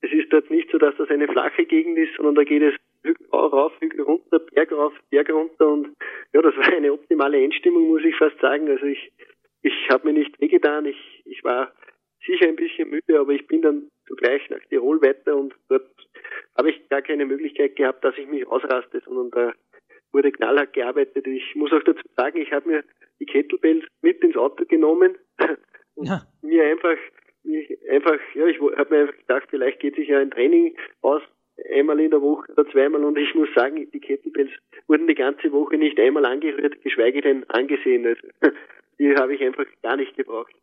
es 0.00 0.12
ist 0.12 0.32
dort 0.32 0.50
nicht 0.50 0.70
so, 0.70 0.78
dass 0.78 0.96
das 0.96 1.10
eine 1.10 1.28
flache 1.28 1.66
Gegend 1.66 1.98
ist, 1.98 2.14
sondern 2.16 2.34
da 2.34 2.44
geht 2.44 2.62
es 2.62 2.74
Hügel 3.02 3.26
rauf, 3.30 3.72
Hügel 3.80 4.02
runter, 4.02 4.38
Berg 4.38 4.72
rauf, 4.72 4.94
Berg 5.10 5.30
runter 5.30 5.68
und 5.68 5.94
ja, 6.32 6.40
das 6.40 6.56
war 6.56 6.72
eine 6.72 6.92
optimale 6.92 7.42
Endstimmung, 7.42 7.88
muss 7.88 8.02
ich 8.02 8.16
fast 8.16 8.38
sagen. 8.40 8.68
Also 8.68 8.86
ich, 8.86 9.12
ich 9.62 9.88
habe 9.90 10.06
mir 10.08 10.14
nicht 10.14 10.40
wehgetan, 10.40 10.86
ich, 10.86 11.22
ich 11.26 11.44
war 11.44 11.72
sicher 12.26 12.48
ein 12.48 12.56
bisschen 12.56 12.88
müde, 12.88 13.20
aber 13.20 13.32
ich 13.32 13.46
bin 13.46 13.60
dann 13.60 13.90
zugleich 14.06 14.48
nach 14.50 14.60
Tirol 14.68 15.00
weiter 15.02 15.36
und 15.36 15.54
dort 15.68 15.86
habe 16.56 16.70
ich 16.70 16.88
gar 16.88 17.02
keine 17.02 17.26
Möglichkeit 17.26 17.76
gehabt, 17.76 18.04
dass 18.04 18.16
ich 18.16 18.26
mich 18.28 18.46
ausraste, 18.46 19.00
sondern 19.04 19.30
da 19.30 19.52
wurde 20.12 20.32
knallhart 20.32 20.72
gearbeitet. 20.72 21.26
Ich 21.26 21.54
muss 21.54 21.72
auch 21.72 21.82
dazu 21.82 22.02
sagen, 22.16 22.40
ich 22.40 22.52
habe 22.52 22.68
mir 22.68 22.84
die 23.20 23.26
Kettlebells 23.26 23.84
mit 24.02 24.22
ins 24.22 24.36
Auto 24.36 24.64
genommen 24.64 25.16
und 25.96 26.08
ja. 26.08 26.22
mir 26.42 26.64
einfach, 26.64 26.96
mich 27.42 27.76
einfach, 27.90 28.18
ja, 28.34 28.46
ich 28.46 28.60
habe 28.60 28.94
mir 28.94 29.02
einfach 29.02 29.18
gedacht, 29.18 29.46
vielleicht 29.50 29.80
geht 29.80 29.96
sich 29.96 30.08
ja 30.08 30.18
ein 30.18 30.30
Training 30.30 30.76
aus, 31.02 31.22
einmal 31.70 32.00
in 32.00 32.10
der 32.10 32.22
Woche 32.22 32.50
oder 32.52 32.68
zweimal 32.70 33.04
und 33.04 33.18
ich 33.18 33.34
muss 33.34 33.48
sagen, 33.54 33.88
die 33.90 34.00
Kettlebells 34.00 34.50
wurden 34.86 35.06
die 35.06 35.14
ganze 35.14 35.52
Woche 35.52 35.76
nicht 35.76 35.98
einmal 35.98 36.24
angerührt, 36.24 36.82
geschweige 36.82 37.20
denn 37.20 37.48
angesehen. 37.50 38.06
Also, 38.06 38.26
die 38.98 39.14
habe 39.14 39.34
ich 39.34 39.42
einfach 39.42 39.66
gar 39.82 39.96
nicht 39.96 40.16
gebraucht. 40.16 40.54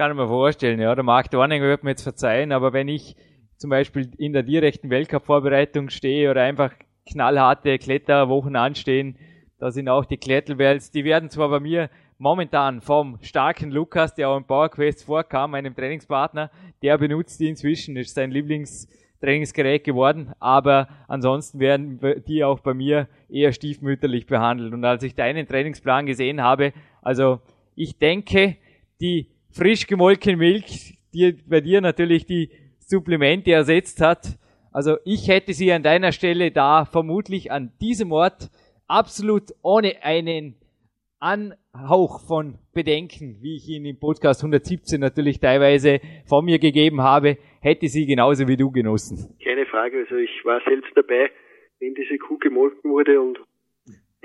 Kann 0.00 0.12
ich 0.12 0.16
mir 0.16 0.28
vorstellen, 0.28 0.80
ja. 0.80 0.94
Der 0.94 1.04
Marc 1.04 1.30
Dorninger 1.30 1.66
wird 1.66 1.84
mir 1.84 1.90
jetzt 1.90 2.04
verzeihen, 2.04 2.52
aber 2.52 2.72
wenn 2.72 2.88
ich 2.88 3.16
zum 3.58 3.68
Beispiel 3.68 4.10
in 4.16 4.32
der 4.32 4.42
direkten 4.42 4.88
Weltcup-Vorbereitung 4.88 5.90
stehe 5.90 6.30
oder 6.30 6.40
einfach 6.40 6.72
knallharte 7.06 7.78
Kletterwochen 7.78 8.56
anstehen, 8.56 9.18
da 9.58 9.70
sind 9.70 9.90
auch 9.90 10.06
die 10.06 10.16
Klettelwells, 10.16 10.90
die 10.90 11.04
werden 11.04 11.28
zwar 11.28 11.50
bei 11.50 11.60
mir 11.60 11.90
momentan 12.16 12.80
vom 12.80 13.18
starken 13.20 13.70
Lukas, 13.70 14.14
der 14.14 14.30
auch 14.30 14.38
im 14.38 14.44
PowerQuest 14.44 15.04
vorkam, 15.04 15.50
meinem 15.50 15.76
Trainingspartner, 15.76 16.50
der 16.82 16.96
benutzt 16.96 17.38
die 17.38 17.48
inzwischen, 17.48 17.94
ist 17.98 18.14
sein 18.14 18.30
Lieblingstrainingsgerät 18.30 19.84
geworden, 19.84 20.32
aber 20.40 20.88
ansonsten 21.08 21.60
werden 21.60 22.00
die 22.26 22.42
auch 22.42 22.60
bei 22.60 22.72
mir 22.72 23.06
eher 23.28 23.52
stiefmütterlich 23.52 24.26
behandelt. 24.26 24.72
Und 24.72 24.82
als 24.82 25.02
ich 25.02 25.14
deinen 25.14 25.46
Trainingsplan 25.46 26.06
gesehen 26.06 26.40
habe, 26.40 26.72
also 27.02 27.40
ich 27.74 27.98
denke, 27.98 28.56
die 29.02 29.28
frisch 29.52 29.86
gemolkene 29.86 30.36
Milch, 30.36 30.98
die 31.12 31.32
bei 31.46 31.60
dir 31.60 31.80
natürlich 31.80 32.26
die 32.26 32.50
Supplemente 32.78 33.52
ersetzt 33.52 34.00
hat. 34.00 34.38
Also 34.72 34.96
ich 35.04 35.28
hätte 35.28 35.52
sie 35.52 35.72
an 35.72 35.82
deiner 35.82 36.12
Stelle 36.12 36.50
da 36.50 36.84
vermutlich 36.84 37.50
an 37.50 37.72
diesem 37.80 38.12
Ort 38.12 38.50
absolut 38.86 39.52
ohne 39.62 40.02
einen 40.02 40.56
Anhauch 41.18 42.26
von 42.26 42.58
Bedenken, 42.72 43.38
wie 43.42 43.56
ich 43.56 43.68
ihn 43.68 43.84
im 43.84 43.98
Podcast 43.98 44.40
117 44.40 44.98
natürlich 44.98 45.38
teilweise 45.38 46.00
von 46.26 46.44
mir 46.44 46.58
gegeben 46.58 47.02
habe, 47.02 47.36
hätte 47.60 47.88
sie 47.88 48.06
genauso 48.06 48.48
wie 48.48 48.56
du 48.56 48.70
genossen. 48.70 49.36
Keine 49.44 49.66
Frage, 49.66 49.98
also 49.98 50.16
ich 50.16 50.44
war 50.44 50.62
selbst 50.66 50.90
dabei, 50.94 51.30
wenn 51.78 51.94
diese 51.94 52.16
Kuh 52.16 52.38
gemolken 52.38 52.90
wurde 52.90 53.20
und 53.20 53.38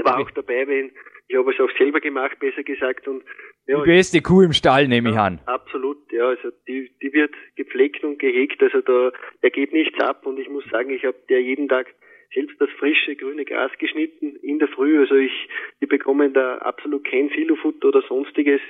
war 0.03 0.19
auch 0.19 0.31
dabei, 0.31 0.67
wenn 0.67 0.91
ich 1.27 1.35
habe 1.35 1.51
es 1.51 1.59
auch 1.59 1.77
selber 1.77 1.99
gemacht, 1.99 2.39
besser 2.39 2.63
gesagt, 2.63 3.07
und 3.07 3.23
Ja, 3.67 3.81
die 3.83 3.89
beste 3.89 4.21
Kuh 4.21 4.41
im 4.41 4.53
Stall, 4.53 4.87
nehme 4.87 5.09
ich 5.09 5.17
an. 5.17 5.39
Absolut, 5.45 6.11
ja. 6.11 6.27
Also 6.27 6.49
die, 6.67 6.91
die 7.01 7.13
wird 7.13 7.33
gepflegt 7.55 8.03
und 8.03 8.19
gehegt. 8.19 8.61
Also 8.61 8.81
da, 8.81 9.11
der 9.41 9.49
geht 9.49 9.73
nichts 9.73 9.99
ab. 9.99 10.25
Und 10.25 10.39
ich 10.39 10.49
muss 10.49 10.63
sagen, 10.69 10.91
ich 10.91 11.03
habe 11.03 11.17
der 11.29 11.41
jeden 11.41 11.67
Tag 11.67 11.87
selbst 12.33 12.59
das 12.59 12.69
frische 12.77 13.15
grüne 13.15 13.45
Gras 13.45 13.71
geschnitten 13.79 14.35
in 14.37 14.59
der 14.59 14.67
Früh. 14.67 14.99
Also 14.99 15.15
ich, 15.15 15.31
die 15.81 15.87
bekommen 15.87 16.33
da 16.33 16.57
absolut 16.59 17.05
kein 17.09 17.29
Silofutter 17.29 17.87
oder 17.87 18.03
sonstiges 18.03 18.61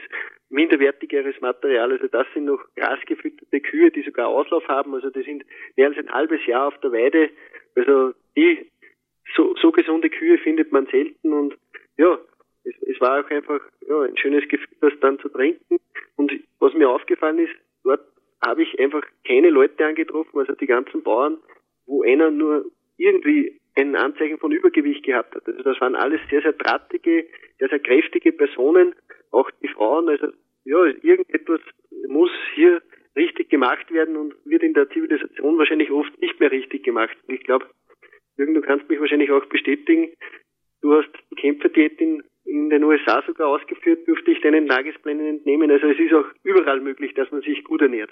minderwertigeres 0.49 1.41
Material. 1.41 1.91
Also 1.91 2.07
das 2.07 2.27
sind 2.33 2.45
noch 2.45 2.63
grasgefütterte 2.75 3.59
Kühe, 3.59 3.91
die 3.91 4.03
sogar 4.03 4.27
Auslauf 4.27 4.65
haben. 4.69 4.93
Also 4.93 5.09
die 5.09 5.23
sind 5.23 5.43
mehr 5.75 5.87
als 5.87 5.97
ein 5.97 6.11
halbes 6.11 6.45
Jahr 6.45 6.67
auf 6.67 6.79
der 6.79 6.93
Weide. 6.93 7.29
Also 7.75 8.13
die 8.37 8.71
so, 9.35 9.55
so 9.61 9.71
gesunde 9.71 10.09
Kühe 10.09 10.37
findet 10.37 10.71
man 10.71 10.85
selten 10.87 11.33
und 11.33 11.57
ja, 11.97 12.17
es, 12.65 12.75
es 12.81 13.01
war 13.01 13.23
auch 13.23 13.29
einfach 13.29 13.61
ja, 13.87 14.01
ein 14.01 14.17
schönes 14.17 14.47
Gefühl, 14.47 14.77
das 14.81 14.93
dann 15.01 15.19
zu 15.19 15.29
trinken. 15.29 15.77
Und 16.15 16.31
was 16.59 16.73
mir 16.73 16.89
aufgefallen 16.89 17.39
ist, 17.39 17.53
dort 17.83 18.01
habe 18.45 18.63
ich 18.63 18.79
einfach 18.79 19.03
keine 19.27 19.49
Leute 19.49 19.85
angetroffen, 19.85 20.39
also 20.39 20.53
die 20.53 20.67
ganzen 20.67 21.03
Bauern, 21.03 21.37
wo 21.85 22.03
einer 22.03 22.31
nur 22.31 22.65
irgendwie 22.97 23.59
ein 23.75 23.95
Anzeichen 23.95 24.37
von 24.37 24.51
Übergewicht 24.51 25.03
gehabt 25.03 25.35
hat. 25.35 25.45
Also 25.47 25.61
das 25.63 25.79
waren 25.81 25.95
alles 25.95 26.21
sehr, 26.29 26.41
sehr 26.41 26.53
drahtige, 26.53 27.27
sehr, 27.59 27.69
sehr 27.69 27.79
kräftige 27.79 28.31
Personen, 28.31 28.95
auch 29.31 29.49
die 29.61 29.67
Frauen. 29.67 30.09
Also 30.09 30.27
ja, 30.63 30.85
irgendetwas 30.85 31.61
muss 32.07 32.31
hier 32.53 32.81
richtig 33.15 33.49
gemacht 33.49 33.91
werden 33.91 34.15
und 34.15 34.33
wird 34.45 34.63
in 34.63 34.73
der 34.73 34.89
Zivilisation 34.89 35.57
wahrscheinlich 35.57 35.91
oft 35.91 36.19
nicht 36.21 36.39
mehr 36.39 36.51
richtig 36.51 36.83
gemacht. 36.83 37.15
Ich 37.27 37.43
glaube, 37.43 37.65
Jürgen, 38.37 38.53
du 38.53 38.61
kannst 38.61 38.89
mich 38.89 38.99
wahrscheinlich 38.99 39.31
auch 39.31 39.45
bestätigen, 39.45 40.09
du 40.81 40.93
hast 40.93 41.09
Kämpferdiät 41.37 41.99
in, 42.01 42.23
in 42.45 42.69
den 42.69 42.83
USA 42.83 43.21
sogar 43.25 43.47
ausgeführt, 43.49 44.07
dürfte 44.07 44.31
ich 44.31 44.41
deinen 44.41 44.67
Tagesplänen 44.67 45.25
entnehmen. 45.27 45.69
Also 45.71 45.87
es 45.87 45.99
ist 45.99 46.13
auch 46.13 46.25
überall 46.43 46.79
möglich, 46.79 47.13
dass 47.15 47.29
man 47.31 47.41
sich 47.41 47.63
gut 47.63 47.81
ernährt. 47.81 48.11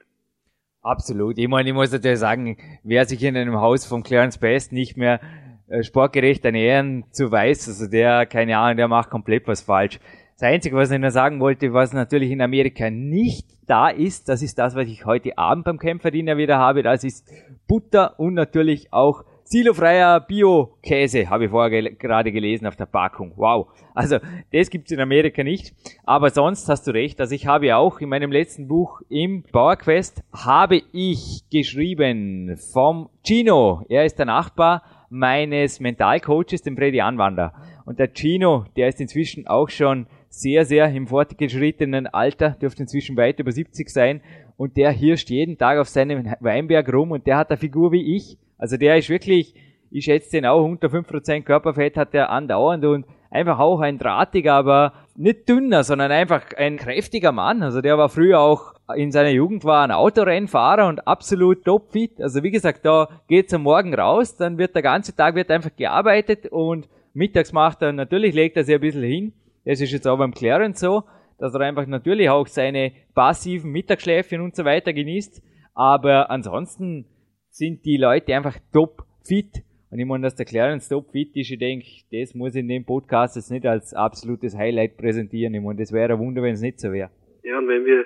Absolut. 0.82 1.38
Ich 1.38 1.48
meine, 1.48 1.70
ich 1.70 1.75
muss 1.75 1.92
natürlich 1.92 2.20
sagen, 2.20 2.58
wer 2.84 3.06
sich 3.06 3.24
in 3.24 3.38
einem 3.38 3.62
Haus 3.62 3.86
von 3.86 4.04
Clarence 4.04 4.38
Best 4.38 4.74
nicht 4.74 4.98
mehr 4.98 5.22
äh, 5.70 5.82
sportgerecht 5.82 6.44
ernähren 6.44 7.06
zu 7.12 7.32
weiß, 7.32 7.70
also 7.70 7.90
der, 7.90 8.25
keine 8.25 8.58
Ahnung, 8.58 8.78
der 8.78 8.88
macht 8.90 9.10
komplett 9.10 9.48
was 9.48 9.62
falsch. 9.62 10.00
Das 10.34 10.44
Einzige, 10.44 10.75
was 10.75 10.92
ich 10.92 11.00
noch 11.00 11.10
sagen 11.10 11.40
wollte, 11.40 11.74
was 11.74 11.94
natürlich 11.94 12.32
in 12.32 12.42
Amerika 12.42 12.90
nicht 12.90 13.48
da 13.66 13.88
ist, 13.90 14.28
das 14.28 14.42
ist 14.42 14.60
das, 14.60 14.75
was 14.75 14.88
ich 14.88 15.06
heute 15.06 15.38
Abend 15.38 15.63
beim 15.63 15.78
Kämpferdiener 15.78 16.36
wieder 16.36 16.58
habe, 16.58 16.84
das 16.84 17.06
ist 17.06 17.30
Butter 17.68 18.20
und 18.20 18.34
natürlich 18.34 18.92
auch 18.92 19.24
Silofreier 19.54 20.20
Bio-Käse, 20.20 21.30
habe 21.30 21.46
ich 21.46 21.52
vorher 21.52 21.70
gel 21.70 21.96
gerade 21.96 22.32
gelesen 22.32 22.66
auf 22.66 22.76
der 22.76 22.88
Packung. 22.88 23.34
Wow. 23.36 23.68
Also, 23.94 24.18
das 24.52 24.72
gibt's 24.72 24.90
in 24.92 25.00
Amerika 25.00 25.44
nicht. 25.44 25.76
Aber 26.06 26.32
sonst 26.32 26.68
hast 26.70 26.88
du 26.88 26.92
recht. 26.92 27.22
Also 27.22 27.36
ich 27.36 27.46
habe 27.46 27.76
auch 27.76 28.00
in 28.00 28.10
meinem 28.10 28.32
letzten 28.32 28.68
Buch 28.68 29.02
im 29.10 29.44
Bauerquest 29.52 30.24
habe 30.34 30.82
ich 30.92 31.44
geschrieben 31.52 32.58
vom 32.74 33.10
Gino. 33.24 33.86
Er 33.90 34.06
ist 34.06 34.18
der 34.18 34.26
Nachbar 34.26 34.82
meines 35.12 35.80
Mentalcoaches, 35.80 36.64
dem 36.64 36.76
Freddy 36.76 37.02
Anwander. 37.02 37.54
Und 37.86 38.00
der 38.00 38.10
Gino, 38.12 38.66
der 38.76 38.88
ist 38.88 39.00
inzwischen 39.00 39.46
auch 39.46 39.70
schon 39.70 40.08
sehr, 40.30 40.66
sehr 40.66 40.92
im 40.92 41.06
fortgeschrittenen 41.06 42.08
Alter, 42.08 42.58
dürfte 42.60 42.82
inzwischen 42.82 43.16
weit 43.18 43.40
über 43.40 43.52
70 43.52 43.88
sein. 43.88 44.22
Und 44.58 44.78
der 44.78 44.90
hirscht 44.90 45.30
jeden 45.30 45.60
Tag 45.60 45.78
auf 45.78 45.90
seinem 45.90 46.26
Weinberg 46.40 46.92
rum 46.92 47.12
und 47.12 47.28
der 47.28 47.38
hat 47.38 47.52
eine 47.52 47.60
Figur 47.60 47.92
wie 47.92 48.16
ich 48.16 48.40
also 48.63 48.77
der 48.77 48.98
ist 48.98 49.10
wirklich, 49.10 49.53
ich 49.91 50.05
schätze 50.05 50.32
den 50.32 50.46
auch, 50.46 50.63
unter 50.63 50.88
5% 50.88 51.41
Körperfett 51.41 51.98
hat 51.98 52.13
der 52.13 52.29
andauernd 52.29 52.86
und 52.86 53.05
einfach 53.29 53.60
auch 53.60 53.82
ein 53.82 53.98
drahtiger, 53.98 54.53
aber 54.53 54.93
nicht 55.17 55.50
dünner, 55.50 55.84
sondern 55.84 56.13
einfach 56.13 56.46
ein 56.55 56.77
kräftiger 56.77 57.34
Mann. 57.34 57.62
Also 57.62 57.82
der 57.82 57.98
war 57.98 58.08
früher 58.08 58.39
auch 58.39 58.74
in 58.96 59.12
seiner 59.12 59.32
Jugend 59.32 59.65
war 59.65 59.84
ein 59.84 59.91
Autorennfahrer 59.91 60.88
und 60.88 61.05
absolut 61.05 61.65
topfit. 61.65 62.22
Also 62.22 62.41
wie 62.41 62.51
gesagt, 62.51 62.86
da 62.86 63.10
geht's 63.27 63.53
am 63.53 63.63
Morgen 63.63 63.93
raus, 63.93 64.38
dann 64.38 64.58
wird 64.58 64.75
der 64.75 64.82
ganze 64.82 65.13
Tag 65.13 65.36
wird 65.36 65.51
einfach 65.51 65.75
gearbeitet 65.75 66.48
und 66.48 66.88
mittags 67.13 67.51
macht 67.51 67.82
er, 67.82 67.91
natürlich 67.91 68.34
legt 68.34 68.55
er 68.55 68.63
sich 68.63 68.75
ein 68.75 68.82
bisschen 68.82 69.03
hin. 69.03 69.34
Das 69.65 69.82
ist 69.82 69.91
jetzt 69.91 70.08
auch 70.08 70.17
beim 70.17 70.34
Clarence 70.34 70.79
so, 70.79 71.03
dass 71.38 71.53
er 71.53 71.60
einfach 71.60 71.86
natürlich 71.86 72.29
auch 72.29 72.48
seine 72.48 72.93
passiven 73.13 73.72
Mittagsschläfchen 73.72 74.39
und 74.39 74.55
so 74.55 74.63
weiter 74.63 74.93
genießt. 74.93 75.43
Aber 75.74 76.32
ansonsten 76.32 77.08
sind 77.54 77.86
die 77.86 77.98
Leute 77.98 78.34
einfach 78.36 78.58
top 78.74 79.04
fit. 79.24 79.62
Und 79.92 80.00
ich 80.00 80.08
meine, 80.08 80.24
dass 80.24 80.36
der 80.36 80.48
Clarence 80.48 80.90
top 80.90 81.12
fit 81.12 81.36
ist, 81.36 81.52
ich 81.52 81.60
denke, 81.60 81.86
das 82.12 82.34
muss 82.34 82.56
ich 82.56 82.62
in 82.62 82.68
dem 82.68 82.84
Podcast 82.84 83.36
jetzt 83.36 83.52
nicht 83.52 83.66
als 83.68 83.94
absolutes 83.94 84.58
Highlight 84.58 84.98
präsentieren. 84.98 85.54
Ich 85.54 85.62
meine, 85.62 85.80
das 85.80 85.94
wäre 85.94 86.14
ein 86.14 86.20
Wunder, 86.20 86.42
wenn 86.42 86.56
es 86.56 86.62
nicht 86.62 86.80
so 86.80 86.92
wäre. 86.92 87.12
Ja, 87.44 87.60
und 87.60 87.68
wenn 87.68 87.86
wir 87.86 88.06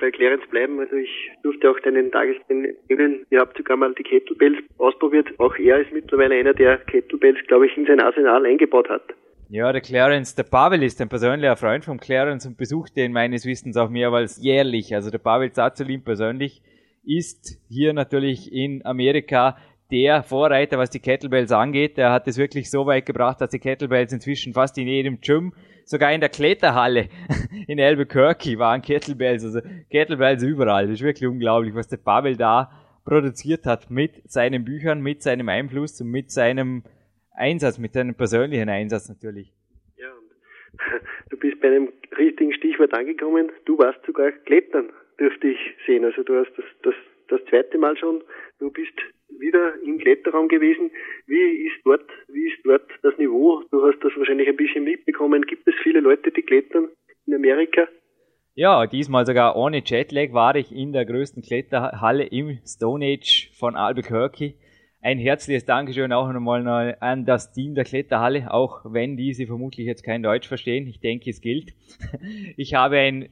bei 0.00 0.10
Clarence 0.10 0.46
bleiben, 0.50 0.80
also 0.80 0.96
ich 0.96 1.10
durfte 1.42 1.70
auch 1.70 1.78
deinen 1.80 2.10
Tagesplan 2.10 2.68
nehmen. 2.88 3.26
Ihr 3.28 3.40
habt 3.40 3.58
sogar 3.58 3.76
mal 3.76 3.92
die 3.94 4.04
Kettlebells 4.04 4.56
ausprobiert. 4.78 5.28
Auch 5.38 5.54
er 5.56 5.80
ist 5.80 5.92
mittlerweile 5.92 6.36
einer, 6.36 6.54
der 6.54 6.78
Kettlebells, 6.78 7.38
glaube 7.46 7.66
ich, 7.66 7.76
in 7.76 7.84
sein 7.84 8.00
Arsenal 8.00 8.46
eingebaut 8.46 8.88
hat. 8.88 9.02
Ja, 9.50 9.70
der 9.72 9.82
Clarence, 9.82 10.34
der 10.34 10.44
Pavel 10.44 10.82
ist 10.82 11.00
ein 11.02 11.10
persönlicher 11.10 11.56
Freund 11.56 11.84
von 11.84 11.98
Clarence 11.98 12.46
und 12.46 12.56
besucht 12.56 12.96
den 12.96 13.12
meines 13.12 13.44
Wissens 13.44 13.76
auch 13.76 13.90
mehrmals 13.90 14.42
jährlich. 14.42 14.94
Also 14.94 15.10
der 15.10 15.18
Pavel 15.18 15.52
Zazulin 15.52 16.02
persönlich 16.04 16.62
ist 17.02 17.58
hier 17.68 17.92
natürlich 17.92 18.52
in 18.52 18.84
Amerika 18.84 19.56
der 19.90 20.22
Vorreiter, 20.22 20.78
was 20.78 20.90
die 20.90 21.00
Kettlebells 21.00 21.52
angeht. 21.52 21.96
Der 21.96 22.12
hat 22.12 22.28
es 22.28 22.38
wirklich 22.38 22.70
so 22.70 22.86
weit 22.86 23.06
gebracht, 23.06 23.40
dass 23.40 23.50
die 23.50 23.58
Kettlebells 23.58 24.12
inzwischen 24.12 24.52
fast 24.52 24.78
in 24.78 24.86
jedem 24.86 25.20
Gym, 25.20 25.52
sogar 25.84 26.12
in 26.12 26.20
der 26.20 26.30
Kletterhalle 26.30 27.08
in 27.66 27.80
Albuquerque 27.80 28.58
waren 28.58 28.82
Kettlebells, 28.82 29.44
also 29.44 29.60
Kettlebells 29.90 30.42
überall. 30.42 30.86
Das 30.86 30.94
ist 30.94 31.04
wirklich 31.04 31.28
unglaublich, 31.28 31.74
was 31.74 31.88
der 31.88 31.96
Pavel 31.96 32.36
da 32.36 32.70
produziert 33.04 33.66
hat 33.66 33.90
mit 33.90 34.22
seinen 34.30 34.64
Büchern, 34.64 35.00
mit 35.00 35.22
seinem 35.22 35.48
Einfluss 35.48 36.00
und 36.00 36.10
mit 36.10 36.30
seinem 36.30 36.84
Einsatz, 37.32 37.78
mit 37.78 37.94
seinem 37.94 38.14
persönlichen 38.14 38.68
Einsatz 38.68 39.08
natürlich. 39.08 39.52
Ja, 39.96 40.12
du 41.30 41.36
bist 41.38 41.60
bei 41.60 41.68
einem 41.68 41.88
richtigen 42.16 42.52
Stichwort 42.52 42.94
angekommen. 42.94 43.50
Du 43.64 43.78
warst 43.78 44.04
sogar 44.06 44.30
Klettern 44.30 44.90
dürfte 45.20 45.48
ich 45.48 45.58
sehen. 45.86 46.04
Also 46.04 46.22
du 46.22 46.34
hast 46.38 46.50
das, 46.56 46.64
das, 46.82 46.94
das 47.28 47.40
zweite 47.50 47.78
Mal 47.78 47.96
schon, 47.96 48.22
du 48.58 48.70
bist 48.70 48.94
wieder 49.38 49.74
im 49.84 49.98
Kletterraum 49.98 50.48
gewesen. 50.48 50.90
Wie 51.26 51.66
ist 51.66 51.80
dort, 51.84 52.08
wie 52.28 52.48
ist 52.48 52.58
dort 52.64 52.90
das 53.02 53.16
Niveau? 53.18 53.62
Du 53.70 53.82
hast 53.86 54.00
das 54.02 54.12
wahrscheinlich 54.16 54.48
ein 54.48 54.56
bisschen 54.56 54.84
mitbekommen. 54.84 55.42
Gibt 55.42 55.68
es 55.68 55.74
viele 55.82 56.00
Leute, 56.00 56.32
die 56.32 56.42
klettern 56.42 56.88
in 57.26 57.34
Amerika? 57.34 57.86
Ja, 58.54 58.86
diesmal 58.86 59.26
sogar 59.26 59.56
ohne 59.56 59.82
Jetlag 59.84 60.32
war 60.32 60.56
ich 60.56 60.72
in 60.72 60.92
der 60.92 61.06
größten 61.06 61.42
Kletterhalle 61.42 62.24
im 62.24 62.58
Stone 62.66 63.06
Age 63.06 63.50
von 63.58 63.76
Albuquerque. 63.76 64.54
Ein 65.02 65.18
herzliches 65.18 65.64
Dankeschön 65.64 66.12
auch 66.12 66.30
nochmal 66.30 66.96
an 67.00 67.24
das 67.24 67.52
Team 67.52 67.74
der 67.74 67.84
Kletterhalle, 67.84 68.52
auch 68.52 68.84
wenn 68.84 69.16
diese 69.16 69.46
vermutlich 69.46 69.86
jetzt 69.86 70.02
kein 70.02 70.22
Deutsch 70.22 70.46
verstehen. 70.46 70.86
Ich 70.86 71.00
denke, 71.00 71.30
es 71.30 71.40
gilt. 71.40 71.72
Ich 72.56 72.74
habe 72.74 72.98
ein 72.98 73.30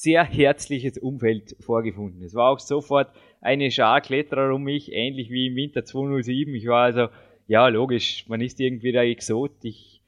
sehr 0.00 0.24
herzliches 0.24 0.98
Umfeld 0.98 1.56
vorgefunden. 1.60 2.22
Es 2.22 2.34
war 2.34 2.50
auch 2.50 2.58
sofort 2.58 3.10
eine 3.40 3.70
Schar 3.70 4.02
Kletterer 4.02 4.54
um 4.54 4.62
mich, 4.62 4.92
ähnlich 4.92 5.30
wie 5.30 5.46
im 5.46 5.56
Winter 5.56 5.84
207. 5.84 6.54
Ich 6.54 6.66
war 6.66 6.84
also, 6.84 7.08
ja, 7.46 7.68
logisch, 7.68 8.26
man 8.28 8.40
ist 8.40 8.60
irgendwie 8.60 8.92
der 8.92 9.04
Exot. 9.04 9.52
Ich 9.62 10.02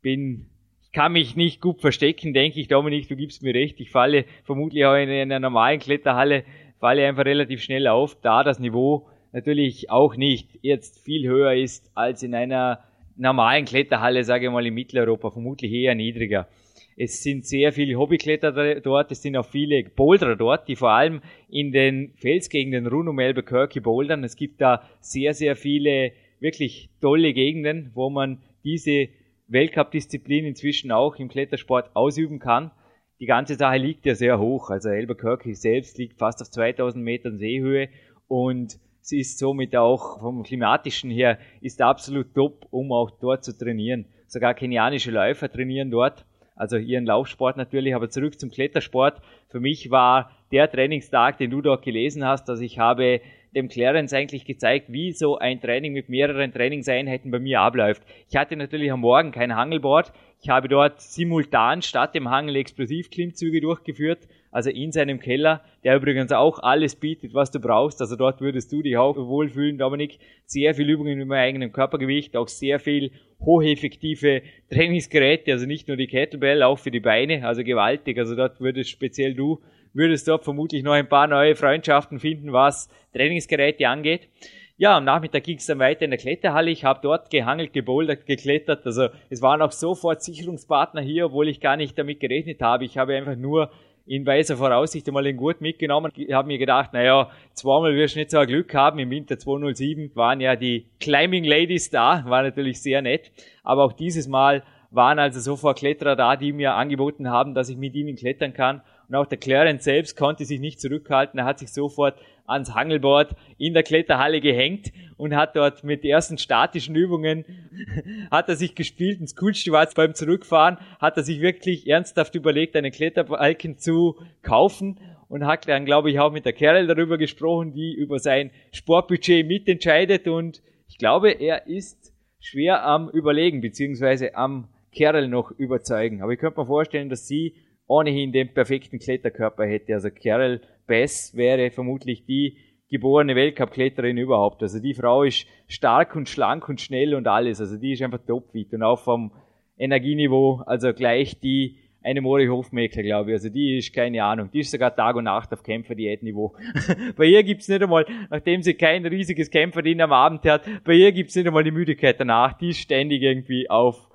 bin, 0.00 0.46
ich 0.82 0.92
kann 0.92 1.12
mich 1.12 1.36
nicht 1.36 1.60
gut 1.60 1.82
verstecken, 1.82 2.32
denke 2.32 2.58
ich, 2.58 2.68
Dominik, 2.68 3.06
du 3.08 3.16
gibst 3.16 3.42
mir 3.42 3.54
recht. 3.54 3.78
Ich 3.80 3.90
falle 3.90 4.24
vermutlich 4.44 4.86
auch 4.86 4.94
in 4.94 5.10
einer 5.10 5.40
normalen 5.40 5.78
Kletterhalle, 5.78 6.44
falle 6.80 7.06
einfach 7.06 7.26
relativ 7.26 7.62
schnell 7.62 7.86
auf, 7.86 8.18
da 8.22 8.44
das 8.44 8.58
Niveau 8.58 9.08
natürlich 9.32 9.90
auch 9.90 10.16
nicht 10.16 10.58
jetzt 10.62 11.00
viel 11.00 11.28
höher 11.28 11.52
ist 11.54 11.90
als 11.94 12.22
in 12.22 12.34
einer 12.34 12.82
normalen 13.16 13.66
Kletterhalle, 13.66 14.24
sage 14.24 14.46
ich 14.46 14.52
mal, 14.52 14.66
in 14.66 14.74
Mitteleuropa, 14.74 15.30
vermutlich 15.30 15.70
eher 15.70 15.94
niedriger. 15.94 16.48
Es 16.96 17.22
sind 17.22 17.44
sehr 17.44 17.72
viele 17.72 17.98
Hobbykletterer 17.98 18.80
dort, 18.80 19.10
es 19.10 19.20
sind 19.20 19.36
auch 19.36 19.46
viele 19.46 19.82
Boulderer 19.84 20.36
dort, 20.36 20.68
die 20.68 20.76
vor 20.76 20.90
allem 20.90 21.22
in 21.48 21.72
den 21.72 22.12
Felsgegenden 22.16 22.86
rund 22.86 23.08
um 23.08 23.18
Albuquerque 23.18 23.80
bouldern. 23.80 24.22
Es 24.22 24.36
gibt 24.36 24.60
da 24.60 24.88
sehr, 25.00 25.34
sehr 25.34 25.56
viele 25.56 26.12
wirklich 26.38 26.90
tolle 27.00 27.32
Gegenden, 27.32 27.90
wo 27.94 28.10
man 28.10 28.42
diese 28.62 29.08
Weltcup-Disziplin 29.48 30.46
inzwischen 30.46 30.92
auch 30.92 31.16
im 31.16 31.28
Klettersport 31.28 31.94
ausüben 31.94 32.38
kann. 32.38 32.70
Die 33.18 33.26
ganze 33.26 33.56
Sache 33.56 33.78
liegt 33.78 34.06
ja 34.06 34.14
sehr 34.14 34.38
hoch. 34.38 34.70
Also 34.70 34.88
Albuquerque 34.88 35.54
selbst 35.54 35.98
liegt 35.98 36.18
fast 36.18 36.42
auf 36.42 36.50
2000 36.50 37.02
Metern 37.02 37.38
Seehöhe 37.38 37.88
und 38.28 38.78
sie 39.00 39.20
ist 39.20 39.38
somit 39.38 39.76
auch 39.76 40.20
vom 40.20 40.44
klimatischen 40.44 41.10
her 41.10 41.38
ist 41.60 41.82
absolut 41.82 42.34
top, 42.34 42.66
um 42.70 42.92
auch 42.92 43.10
dort 43.10 43.44
zu 43.44 43.56
trainieren. 43.56 44.06
Sogar 44.26 44.54
kenianische 44.54 45.10
Läufer 45.10 45.50
trainieren 45.50 45.90
dort 45.90 46.24
also 46.54 46.76
ihren 46.76 47.06
Laufsport 47.06 47.56
natürlich, 47.56 47.94
aber 47.94 48.08
zurück 48.08 48.38
zum 48.38 48.50
Klettersport. 48.50 49.20
Für 49.48 49.60
mich 49.60 49.90
war 49.90 50.30
der 50.52 50.70
Trainingstag, 50.70 51.38
den 51.38 51.50
du 51.50 51.60
dort 51.60 51.82
gelesen 51.82 52.24
hast, 52.24 52.48
dass 52.48 52.60
ich 52.60 52.78
habe 52.78 53.20
dem 53.54 53.68
Clarence 53.68 54.12
eigentlich 54.12 54.44
gezeigt, 54.44 54.92
wie 54.92 55.12
so 55.12 55.38
ein 55.38 55.60
Training 55.60 55.92
mit 55.92 56.08
mehreren 56.08 56.52
Trainingseinheiten 56.52 57.30
bei 57.30 57.38
mir 57.38 57.60
abläuft. 57.60 58.02
Ich 58.28 58.36
hatte 58.36 58.56
natürlich 58.56 58.90
am 58.90 59.00
Morgen 59.00 59.30
kein 59.30 59.54
Hangelboard. 59.54 60.12
Ich 60.42 60.48
habe 60.48 60.68
dort 60.68 61.00
simultan 61.00 61.82
statt 61.82 62.14
dem 62.14 62.30
Hangel 62.30 62.56
Explosivklimmzüge 62.56 63.60
durchgeführt, 63.60 64.26
also 64.54 64.70
in 64.70 64.92
seinem 64.92 65.18
Keller, 65.18 65.62
der 65.82 65.96
übrigens 65.96 66.30
auch 66.30 66.60
alles 66.60 66.94
bietet, 66.94 67.34
was 67.34 67.50
du 67.50 67.58
brauchst. 67.58 68.00
Also 68.00 68.14
dort 68.14 68.40
würdest 68.40 68.72
du 68.72 68.82
dich 68.82 68.96
auch 68.96 69.16
wohlfühlen, 69.16 69.78
Dominik. 69.78 70.20
Sehr 70.46 70.74
viel 70.76 70.88
Übungen 70.88 71.18
mit 71.18 71.26
meinem 71.26 71.40
eigenen 71.40 71.72
Körpergewicht, 71.72 72.36
auch 72.36 72.46
sehr 72.46 72.78
viel 72.78 73.10
hocheffektive 73.40 74.42
Trainingsgeräte, 74.70 75.50
also 75.50 75.66
nicht 75.66 75.88
nur 75.88 75.96
die 75.96 76.06
Kettlebell, 76.06 76.62
auch 76.62 76.78
für 76.78 76.92
die 76.92 77.00
Beine, 77.00 77.44
also 77.44 77.64
gewaltig. 77.64 78.16
Also 78.16 78.36
dort 78.36 78.60
würdest 78.60 78.90
speziell 78.90 79.34
du, 79.34 79.60
würdest 79.92 80.28
dort 80.28 80.44
vermutlich 80.44 80.84
noch 80.84 80.92
ein 80.92 81.08
paar 81.08 81.26
neue 81.26 81.56
Freundschaften 81.56 82.20
finden, 82.20 82.52
was 82.52 82.88
Trainingsgeräte 83.12 83.88
angeht. 83.88 84.28
Ja, 84.76 84.96
am 84.96 85.04
Nachmittag 85.04 85.42
ging 85.42 85.58
es 85.58 85.66
dann 85.66 85.80
weiter 85.80 86.04
in 86.04 86.12
der 86.12 86.18
Kletterhalle. 86.18 86.70
Ich 86.70 86.84
habe 86.84 87.00
dort 87.02 87.30
gehangelt, 87.30 87.72
gebouldert, 87.72 88.24
geklettert. 88.26 88.86
Also 88.86 89.08
es 89.30 89.42
waren 89.42 89.62
auch 89.62 89.72
sofort 89.72 90.22
Sicherungspartner 90.22 91.00
hier, 91.00 91.26
obwohl 91.26 91.48
ich 91.48 91.60
gar 91.60 91.76
nicht 91.76 91.98
damit 91.98 92.20
gerechnet 92.20 92.62
habe. 92.62 92.84
Ich 92.84 92.98
habe 92.98 93.16
einfach 93.16 93.36
nur 93.36 93.70
in 94.06 94.26
weiser 94.26 94.56
Voraussicht 94.56 95.06
einmal 95.08 95.24
den 95.24 95.36
Gurt 95.36 95.60
mitgenommen. 95.60 96.12
Ich 96.14 96.32
habe 96.32 96.48
mir 96.48 96.58
gedacht, 96.58 96.92
naja, 96.92 97.30
zweimal 97.54 97.94
wirst 97.94 98.14
du 98.14 98.18
nicht 98.18 98.30
so 98.30 98.38
ein 98.38 98.46
Glück 98.46 98.74
haben. 98.74 98.98
Im 98.98 99.10
Winter 99.10 99.38
207 99.38 100.14
waren 100.14 100.40
ja 100.40 100.56
die 100.56 100.86
Climbing 101.00 101.44
Ladies 101.44 101.90
da, 101.90 102.24
war 102.26 102.42
natürlich 102.42 102.82
sehr 102.82 103.00
nett. 103.00 103.32
Aber 103.62 103.84
auch 103.84 103.92
dieses 103.92 104.28
Mal 104.28 104.62
waren 104.90 105.18
also 105.18 105.40
sofort 105.40 105.78
Kletterer 105.78 106.16
da, 106.16 106.36
die 106.36 106.52
mir 106.52 106.74
angeboten 106.74 107.30
haben, 107.30 107.54
dass 107.54 107.68
ich 107.68 107.76
mit 107.76 107.94
ihnen 107.94 108.16
klettern 108.16 108.52
kann. 108.52 108.82
Und 109.08 109.14
auch 109.14 109.26
der 109.26 109.38
Clarence 109.38 109.84
selbst 109.84 110.16
konnte 110.16 110.44
sich 110.44 110.60
nicht 110.60 110.80
zurückhalten. 110.80 111.38
Er 111.38 111.44
hat 111.44 111.58
sich 111.58 111.72
sofort 111.72 112.18
ans 112.46 112.74
Hangelboard 112.74 113.34
in 113.58 113.74
der 113.74 113.82
Kletterhalle 113.82 114.40
gehängt 114.40 114.92
und 115.16 115.34
hat 115.34 115.56
dort 115.56 115.84
mit 115.84 116.04
ersten 116.04 116.38
statischen 116.38 116.94
Übungen, 116.94 117.44
hat 118.30 118.48
er 118.48 118.56
sich 118.56 118.74
gespielt. 118.74 119.20
Das 119.22 119.36
Coolste 119.36 119.72
war 119.72 119.86
beim 119.94 120.14
Zurückfahren, 120.14 120.78
hat 120.98 121.16
er 121.16 121.22
sich 121.22 121.40
wirklich 121.40 121.86
ernsthaft 121.88 122.34
überlegt, 122.34 122.76
einen 122.76 122.92
Kletterbalken 122.92 123.78
zu 123.78 124.16
kaufen 124.42 124.98
und 125.28 125.46
hat 125.46 125.68
dann, 125.68 125.84
glaube 125.84 126.10
ich, 126.10 126.18
auch 126.18 126.32
mit 126.32 126.44
der 126.44 126.52
Kerl 126.52 126.86
darüber 126.86 127.18
gesprochen, 127.18 127.72
die 127.72 127.94
über 127.94 128.18
sein 128.18 128.50
Sportbudget 128.72 129.46
mitentscheidet 129.46 130.28
und 130.28 130.62
ich 130.88 130.98
glaube, 130.98 131.32
er 131.32 131.66
ist 131.66 132.12
schwer 132.40 132.84
am 132.84 133.08
Überlegen, 133.08 133.60
beziehungsweise 133.60 134.36
am 134.36 134.68
Kerl 134.92 135.28
noch 135.28 135.50
überzeugen. 135.50 136.22
Aber 136.22 136.32
ich 136.32 136.38
könnte 136.38 136.60
mir 136.60 136.66
vorstellen, 136.66 137.08
dass 137.08 137.26
sie 137.26 137.54
ohnehin 137.86 138.32
den 138.32 138.52
perfekten 138.52 138.98
Kletterkörper 138.98 139.66
hätte. 139.66 139.94
Also 139.94 140.08
Carol 140.10 140.60
Bess 140.86 141.34
wäre 141.36 141.70
vermutlich 141.70 142.24
die 142.26 142.58
geborene 142.90 143.34
Weltcup-Kletterin 143.34 144.18
überhaupt. 144.18 144.62
Also 144.62 144.78
die 144.80 144.94
Frau 144.94 145.22
ist 145.22 145.46
stark 145.66 146.14
und 146.16 146.28
schlank 146.28 146.68
und 146.68 146.80
schnell 146.80 147.14
und 147.14 147.26
alles. 147.26 147.60
Also 147.60 147.76
die 147.76 147.92
ist 147.92 148.02
einfach 148.02 148.24
topfit 148.26 148.72
und 148.72 148.82
auch 148.82 149.00
vom 149.00 149.32
Energieniveau, 149.76 150.62
also 150.66 150.92
gleich 150.92 151.40
die 151.40 151.78
eine 152.04 152.20
Mori 152.20 152.46
Hofmeckler, 152.46 153.02
glaube 153.02 153.30
ich. 153.30 153.34
Also 153.34 153.48
die 153.48 153.78
ist 153.78 153.94
keine 153.94 154.22
Ahnung. 154.22 154.50
Die 154.52 154.60
ist 154.60 154.70
sogar 154.70 154.94
Tag 154.94 155.16
und 155.16 155.24
Nacht 155.24 155.52
auf 155.52 155.62
Kämpferdiätniveau. 155.62 156.54
bei 157.16 157.24
ihr 157.24 157.42
gibt's 157.42 157.66
nicht 157.66 157.82
einmal, 157.82 158.04
nachdem 158.30 158.62
sie 158.62 158.74
kein 158.74 159.06
riesiges 159.06 159.50
Kämpferdien 159.50 160.02
am 160.02 160.12
Abend 160.12 160.44
hat, 160.44 160.62
bei 160.84 160.92
ihr 160.92 161.12
gibt's 161.12 161.34
nicht 161.34 161.46
einmal 161.46 161.64
die 161.64 161.70
Müdigkeit 161.70 162.20
danach. 162.20 162.52
Die 162.58 162.68
ist 162.68 162.78
ständig 162.78 163.22
irgendwie 163.22 163.70
auf 163.70 164.08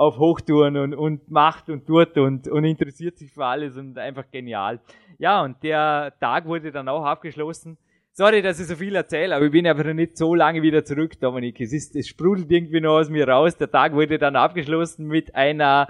auf 0.00 0.16
Hochtouren 0.18 0.78
und, 0.78 0.94
und 0.94 1.30
macht 1.30 1.68
und 1.68 1.86
tut 1.86 2.16
und, 2.16 2.48
und 2.48 2.64
interessiert 2.64 3.18
sich 3.18 3.30
für 3.30 3.44
alles 3.44 3.76
und 3.76 3.98
einfach 3.98 4.24
genial. 4.30 4.80
Ja, 5.18 5.42
und 5.42 5.62
der 5.62 6.14
Tag 6.18 6.46
wurde 6.46 6.72
dann 6.72 6.88
auch 6.88 7.04
abgeschlossen. 7.04 7.76
Sorry, 8.12 8.40
dass 8.40 8.58
ich 8.58 8.66
so 8.66 8.76
viel 8.76 8.96
erzähle, 8.96 9.36
aber 9.36 9.44
ich 9.44 9.52
bin 9.52 9.66
einfach 9.66 9.84
nicht 9.92 10.16
so 10.16 10.34
lange 10.34 10.62
wieder 10.62 10.86
zurück, 10.86 11.20
Dominik. 11.20 11.60
Es 11.60 11.74
ist, 11.74 11.94
es 11.96 12.08
sprudelt 12.08 12.50
irgendwie 12.50 12.80
noch 12.80 12.94
aus 12.94 13.10
mir 13.10 13.28
raus. 13.28 13.58
Der 13.58 13.70
Tag 13.70 13.92
wurde 13.92 14.16
dann 14.16 14.36
abgeschlossen 14.36 15.06
mit 15.06 15.34
einer 15.34 15.86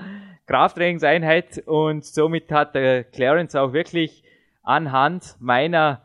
Krafttrainingseinheit 0.46 1.62
und 1.66 2.04
somit 2.04 2.50
hat 2.50 2.74
der 2.74 3.04
Clarence 3.04 3.54
auch 3.54 3.72
wirklich 3.72 4.24
anhand 4.64 5.36
meiner 5.38 6.02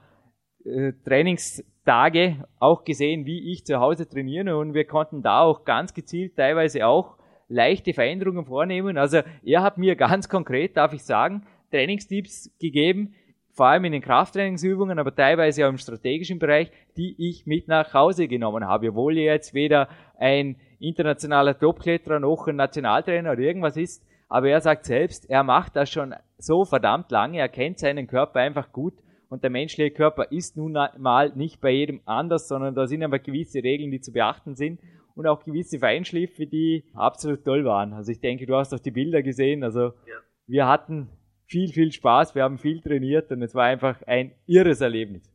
äh, 0.63 0.93
Trainingstage 1.03 2.45
auch 2.59 2.83
gesehen, 2.83 3.25
wie 3.25 3.51
ich 3.51 3.65
zu 3.65 3.79
Hause 3.79 4.07
trainiere 4.07 4.55
und 4.57 4.75
wir 4.75 4.85
konnten 4.85 5.23
da 5.23 5.41
auch 5.41 5.65
ganz 5.65 5.95
gezielt 5.95 6.35
teilweise 6.35 6.85
auch 6.85 7.17
leichte 7.47 7.93
Veränderungen 7.93 8.45
vornehmen. 8.45 8.97
Also 8.97 9.21
er 9.43 9.63
hat 9.63 9.77
mir 9.77 9.95
ganz 9.95 10.29
konkret, 10.29 10.77
darf 10.77 10.93
ich 10.93 11.03
sagen, 11.03 11.43
Trainingstipps 11.71 12.51
gegeben, 12.59 13.15
vor 13.51 13.67
allem 13.67 13.85
in 13.85 13.93
den 13.93 14.01
Krafttrainingsübungen, 14.01 14.99
aber 14.99 15.15
teilweise 15.15 15.65
auch 15.65 15.69
im 15.69 15.77
strategischen 15.77 16.39
Bereich, 16.39 16.71
die 16.97 17.15
ich 17.17 17.45
mit 17.45 17.67
nach 17.67 17.93
Hause 17.93 18.27
genommen 18.27 18.65
habe, 18.65 18.89
obwohl 18.89 19.17
er 19.17 19.33
jetzt 19.33 19.53
weder 19.53 19.87
ein 20.17 20.57
internationaler 20.79 21.57
Topkletterer 21.57 22.19
noch 22.19 22.47
ein 22.47 22.57
Nationaltrainer 22.57 23.31
oder 23.31 23.41
irgendwas 23.41 23.77
ist. 23.77 24.05
Aber 24.27 24.49
er 24.49 24.59
sagt 24.59 24.85
selbst, 24.85 25.29
er 25.29 25.43
macht 25.43 25.75
das 25.75 25.89
schon 25.89 26.13
so 26.37 26.65
verdammt 26.65 27.11
lange, 27.11 27.39
er 27.39 27.47
kennt 27.47 27.79
seinen 27.79 28.07
Körper 28.07 28.39
einfach 28.39 28.71
gut 28.71 28.95
und 29.29 29.43
der 29.43 29.49
menschliche 29.49 29.91
Körper 29.91 30.31
ist 30.31 30.57
nun 30.57 30.77
mal 30.97 31.31
nicht 31.35 31.61
bei 31.61 31.71
jedem 31.71 32.01
anders, 32.05 32.47
sondern 32.47 32.75
da 32.75 32.87
sind 32.87 33.03
aber 33.03 33.19
gewisse 33.19 33.63
Regeln, 33.63 33.91
die 33.91 34.01
zu 34.01 34.11
beachten 34.11 34.55
sind 34.55 34.79
und 35.15 35.27
auch 35.27 35.43
gewisse 35.43 35.79
Feinschliffe, 35.79 36.45
die 36.45 36.83
absolut 36.93 37.43
toll 37.43 37.65
waren. 37.65 37.93
Also 37.93 38.11
ich 38.11 38.19
denke, 38.19 38.45
du 38.45 38.55
hast 38.55 38.73
auch 38.73 38.79
die 38.79 38.91
Bilder 38.91 39.23
gesehen. 39.23 39.63
Also 39.63 39.79
ja. 39.81 40.19
wir 40.47 40.67
hatten 40.67 41.09
viel, 41.47 41.69
viel 41.69 41.91
Spaß, 41.91 42.35
wir 42.35 42.43
haben 42.43 42.57
viel 42.57 42.81
trainiert 42.81 43.31
und 43.31 43.41
es 43.41 43.55
war 43.55 43.65
einfach 43.65 44.01
ein 44.03 44.31
irres 44.45 44.81
Erlebnis 44.81 45.34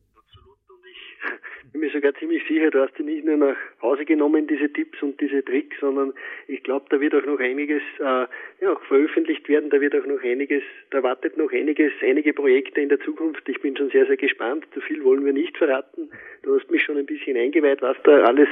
bin 1.71 1.81
mir 1.81 1.89
sogar 1.91 2.13
ziemlich 2.15 2.43
sicher, 2.47 2.69
du 2.69 2.81
hast 2.81 2.97
die 2.97 3.03
nicht 3.03 3.25
nur 3.25 3.37
nach 3.37 3.55
Hause 3.81 4.03
genommen, 4.03 4.47
diese 4.47 4.71
Tipps 4.71 5.01
und 5.01 5.19
diese 5.21 5.43
Tricks, 5.43 5.77
sondern 5.79 6.13
ich 6.47 6.63
glaube, 6.63 6.85
da 6.89 6.99
wird 6.99 7.15
auch 7.15 7.25
noch 7.25 7.39
einiges 7.39 7.81
äh, 7.99 8.25
ja, 8.61 8.75
veröffentlicht 8.87 9.47
werden, 9.47 9.69
da 9.69 9.79
wird 9.79 9.95
auch 9.95 10.05
noch 10.05 10.21
einiges, 10.21 10.63
da 10.89 11.01
wartet 11.01 11.37
noch 11.37 11.51
einiges, 11.51 11.93
einige 12.01 12.33
Projekte 12.33 12.81
in 12.81 12.89
der 12.89 12.99
Zukunft. 12.99 13.47
Ich 13.47 13.61
bin 13.61 13.77
schon 13.77 13.89
sehr, 13.89 14.05
sehr 14.05 14.17
gespannt. 14.17 14.65
Zu 14.73 14.81
viel 14.81 15.03
wollen 15.03 15.23
wir 15.25 15.33
nicht 15.33 15.57
verraten. 15.57 16.09
Du 16.43 16.55
hast 16.55 16.69
mich 16.69 16.83
schon 16.83 16.97
ein 16.97 17.05
bisschen 17.05 17.37
eingeweiht, 17.37 17.81
was 17.81 17.95
da 18.03 18.21
alles 18.23 18.49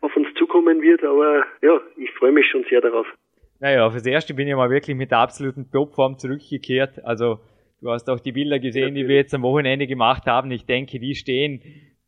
auf 0.00 0.16
uns 0.16 0.28
zukommen 0.34 0.80
wird, 0.80 1.04
aber 1.04 1.44
ja, 1.62 1.80
ich 1.96 2.10
freue 2.12 2.32
mich 2.32 2.46
schon 2.46 2.64
sehr 2.70 2.80
darauf. 2.80 3.06
Naja, 3.60 3.90
fürs 3.90 4.06
Erste 4.06 4.34
bin 4.34 4.48
ich 4.48 4.54
mal 4.54 4.70
wirklich 4.70 4.96
mit 4.96 5.10
der 5.10 5.18
absoluten 5.18 5.70
Topform 5.70 6.18
zurückgekehrt. 6.18 7.04
Also 7.04 7.40
du 7.80 7.90
hast 7.90 8.08
auch 8.08 8.20
die 8.20 8.32
Bilder 8.32 8.58
gesehen, 8.58 8.94
die 8.94 9.06
wir 9.06 9.16
jetzt 9.16 9.34
am 9.34 9.42
Wochenende 9.42 9.86
gemacht 9.86 10.26
haben. 10.26 10.50
Ich 10.50 10.66
denke, 10.66 10.98
die 10.98 11.14
stehen 11.14 11.62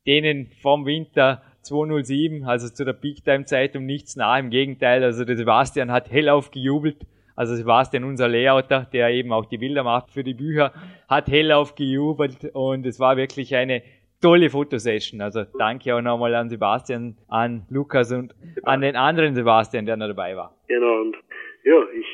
denen 0.07 0.51
vom 0.63 0.87
Winter 0.87 1.43
207, 1.63 2.45
also 2.45 2.69
zu 2.69 2.85
der 2.85 2.93
Big 2.93 3.25
Time 3.25 3.45
Zeit 3.45 3.77
um 3.77 3.85
nichts 3.85 4.17
nah. 4.17 4.39
Im 4.39 4.51
Gegenteil, 4.51 5.03
also 5.03 5.25
der 5.25 5.37
Sebastian 5.37 5.91
hat 5.91 6.11
hellauf 6.11 6.51
gejubelt. 6.51 7.07
Also 7.35 7.55
Sebastian, 7.55 8.05
unser 8.05 8.29
Layouter, 8.29 8.87
der 8.93 9.11
eben 9.11 9.33
auch 9.33 9.45
die 9.45 9.59
Bilder 9.59 9.83
macht 9.83 10.11
für 10.11 10.25
die 10.25 10.33
Bücher, 10.33 10.73
hat 11.07 11.29
hellauf 11.29 11.75
gejubelt 11.75 12.51
und 12.55 12.87
es 12.87 12.99
war 12.99 13.19
wirklich 13.19 13.55
eine 13.55 13.83
tolle 14.23 14.49
Fotosession. 14.49 15.21
Also 15.21 15.45
danke 15.59 15.95
auch 15.95 16.01
nochmal 16.01 16.35
an 16.35 16.49
Sebastian, 16.49 17.17
an 17.29 17.67
Lukas 17.69 18.11
und 18.13 18.35
an 18.63 18.81
den 18.81 18.97
anderen 18.97 19.35
Sebastian, 19.35 19.85
der 19.85 19.97
noch 19.99 20.09
dabei 20.09 20.35
war. 20.37 20.55
Genau, 20.69 21.01
und 21.03 21.17
ja, 21.65 21.75
ich 21.99 22.07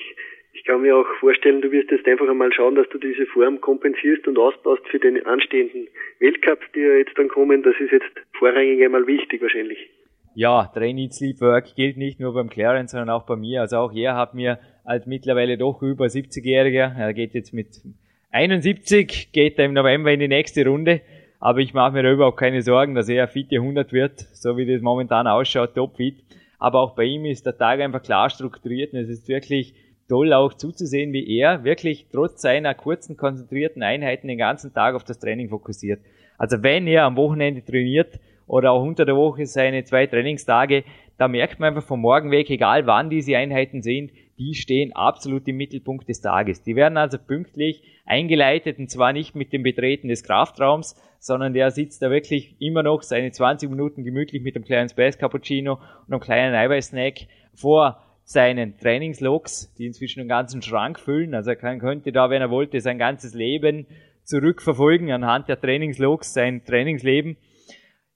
ich 0.63 0.69
kann 0.69 0.81
mir 0.81 0.97
auch 0.97 1.07
vorstellen, 1.19 1.61
du 1.61 1.73
wirst 1.73 1.91
jetzt 1.91 2.07
einfach 2.07 2.29
einmal 2.29 2.53
schauen, 2.53 2.77
dass 2.77 2.89
du 2.91 2.99
diese 2.99 3.27
Form 3.27 3.61
kompensierst 3.61 4.29
und 4.29 4.39
ausbaust 4.39 4.87
für 4.89 5.01
den 5.01 5.27
anstehenden 5.27 5.89
Weltcups, 6.21 6.65
die 6.73 6.79
ja 6.79 6.95
jetzt 6.99 7.19
dann 7.19 7.27
kommen. 7.27 7.65
Das 7.65 7.75
ist 7.81 7.91
jetzt 7.91 8.13
vorrangig 8.39 8.81
einmal 8.81 9.05
wichtig 9.09 9.43
wahrscheinlich. 9.43 9.91
Ja, 10.37 10.71
Train 10.73 10.99
Eat 10.99 11.15
Sleep 11.15 11.41
Work 11.41 11.75
gilt 11.75 11.97
nicht 11.97 12.21
nur 12.21 12.33
beim 12.33 12.49
Clarence, 12.49 12.93
sondern 12.93 13.11
auch 13.11 13.27
bei 13.27 13.35
mir. 13.35 13.61
Also 13.61 13.79
auch 13.79 13.93
er 13.93 14.15
hat 14.15 14.35
mir 14.35 14.61
als 14.85 15.05
mittlerweile 15.07 15.59
doch 15.59 15.83
über 15.83 16.05
70-Jähriger, 16.05 16.97
er 16.97 17.13
geht 17.13 17.35
jetzt 17.35 17.53
mit 17.53 17.67
71, 18.31 19.33
geht 19.33 19.59
er 19.59 19.65
im 19.65 19.73
November 19.73 20.13
in 20.13 20.21
die 20.21 20.29
nächste 20.29 20.65
Runde. 20.65 21.01
Aber 21.41 21.59
ich 21.59 21.75
mache 21.75 21.93
mir 21.93 22.05
da 22.05 22.13
überhaupt 22.13 22.39
keine 22.39 22.63
Sorgen, 22.63 22.95
dass 22.95 23.09
er 23.09 23.27
fit 23.27 23.49
100 23.51 23.93
wird, 23.93 24.21
so 24.33 24.57
wie 24.57 24.65
das 24.65 24.81
momentan 24.81 25.27
ausschaut, 25.27 25.75
topfit. 25.75 26.23
Aber 26.61 26.79
auch 26.83 26.95
bei 26.95 27.03
ihm 27.03 27.25
ist 27.25 27.47
der 27.47 27.59
Tag 27.59 27.81
einfach 27.81 28.05
klar 28.05 28.31
strukturiert 28.31 28.93
und 28.93 29.01
es 29.01 29.09
ist 29.09 29.29
wirklich 29.29 29.75
toll 30.09 30.33
auch 30.33 30.55
zuzusehen, 30.55 31.13
wie 31.13 31.39
er 31.39 31.65
wirklich 31.65 32.07
trotz 32.11 32.43
seiner 32.43 32.75
kurzen, 32.75 33.17
konzentrierten 33.17 33.83
Einheiten 33.83 34.29
den 34.29 34.39
ganzen 34.39 34.73
Tag 34.73 34.95
auf 34.95 35.05
das 35.05 35.19
Training 35.19 35.49
fokussiert. 35.49 36.01
Also 36.39 36.63
wenn 36.63 36.87
er 36.87 37.05
am 37.05 37.17
Wochenende 37.17 37.65
trainiert 37.65 38.19
oder 38.47 38.73
auch 38.73 38.83
unter 38.83 39.05
der 39.05 39.17
Woche 39.17 39.47
seine 39.47 39.85
zwei 39.85 40.07
Trainingstage, 40.07 40.85
da 41.19 41.29
merkt 41.29 41.61
man 41.61 41.69
einfach 41.69 41.87
vom 41.87 42.01
Morgen 42.01 42.31
weg, 42.31 42.51
egal 42.51 42.87
wann 42.87 43.11
diese 43.11 43.37
Einheiten 43.37 43.83
sind, 43.83 44.11
die 44.39 44.55
stehen 44.55 44.93
absolut 44.93 45.47
im 45.47 45.57
Mittelpunkt 45.57 46.09
des 46.09 46.21
Tages. 46.21 46.63
Die 46.63 46.75
werden 46.75 46.97
also 46.97 47.19
pünktlich 47.19 47.83
eingeleitet 48.05 48.79
und 48.79 48.91
zwar 48.91 49.13
nicht 49.13 49.37
mit 49.37 49.53
dem 49.53 49.63
Betreten 49.63 50.09
des 50.09 50.25
Kraftraums, 50.25 50.97
sondern 51.21 51.55
der 51.55 51.71
sitzt 51.71 52.03
da 52.03 52.11
wirklich 52.11 52.57
immer 52.59 52.83
noch 52.83 53.03
seine 53.03 53.31
20 53.31 53.71
Minuten 53.71 54.03
gemütlich 54.03 54.43
mit 54.43 54.57
einem 54.57 54.65
kleinen 54.65 54.89
Space 54.89 55.19
Cappuccino 55.19 55.75
und 55.75 56.13
einem 56.13 56.21
kleinen 56.21 56.55
Eiweißsnack 56.55 57.27
vor 57.55 58.03
seinen 58.25 58.79
Trainingslogs, 58.79 59.73
die 59.75 59.87
inzwischen 59.87 60.21
einen 60.21 60.29
ganzen 60.29 60.63
Schrank 60.63 60.99
füllen. 60.99 61.35
Also 61.35 61.51
er 61.51 61.57
kann, 61.57 61.79
könnte 61.79 62.13
da, 62.13 62.31
wenn 62.31 62.43
er 62.43 62.51
wollte, 62.51 62.81
sein 62.81 62.99
ganzes 62.99 63.35
Leben 63.35 63.87
zurückverfolgen 64.25 65.11
anhand 65.11 65.49
der 65.49 65.61
Trainingslogs, 65.61 66.33
sein 66.33 66.65
Trainingsleben. 66.65 67.37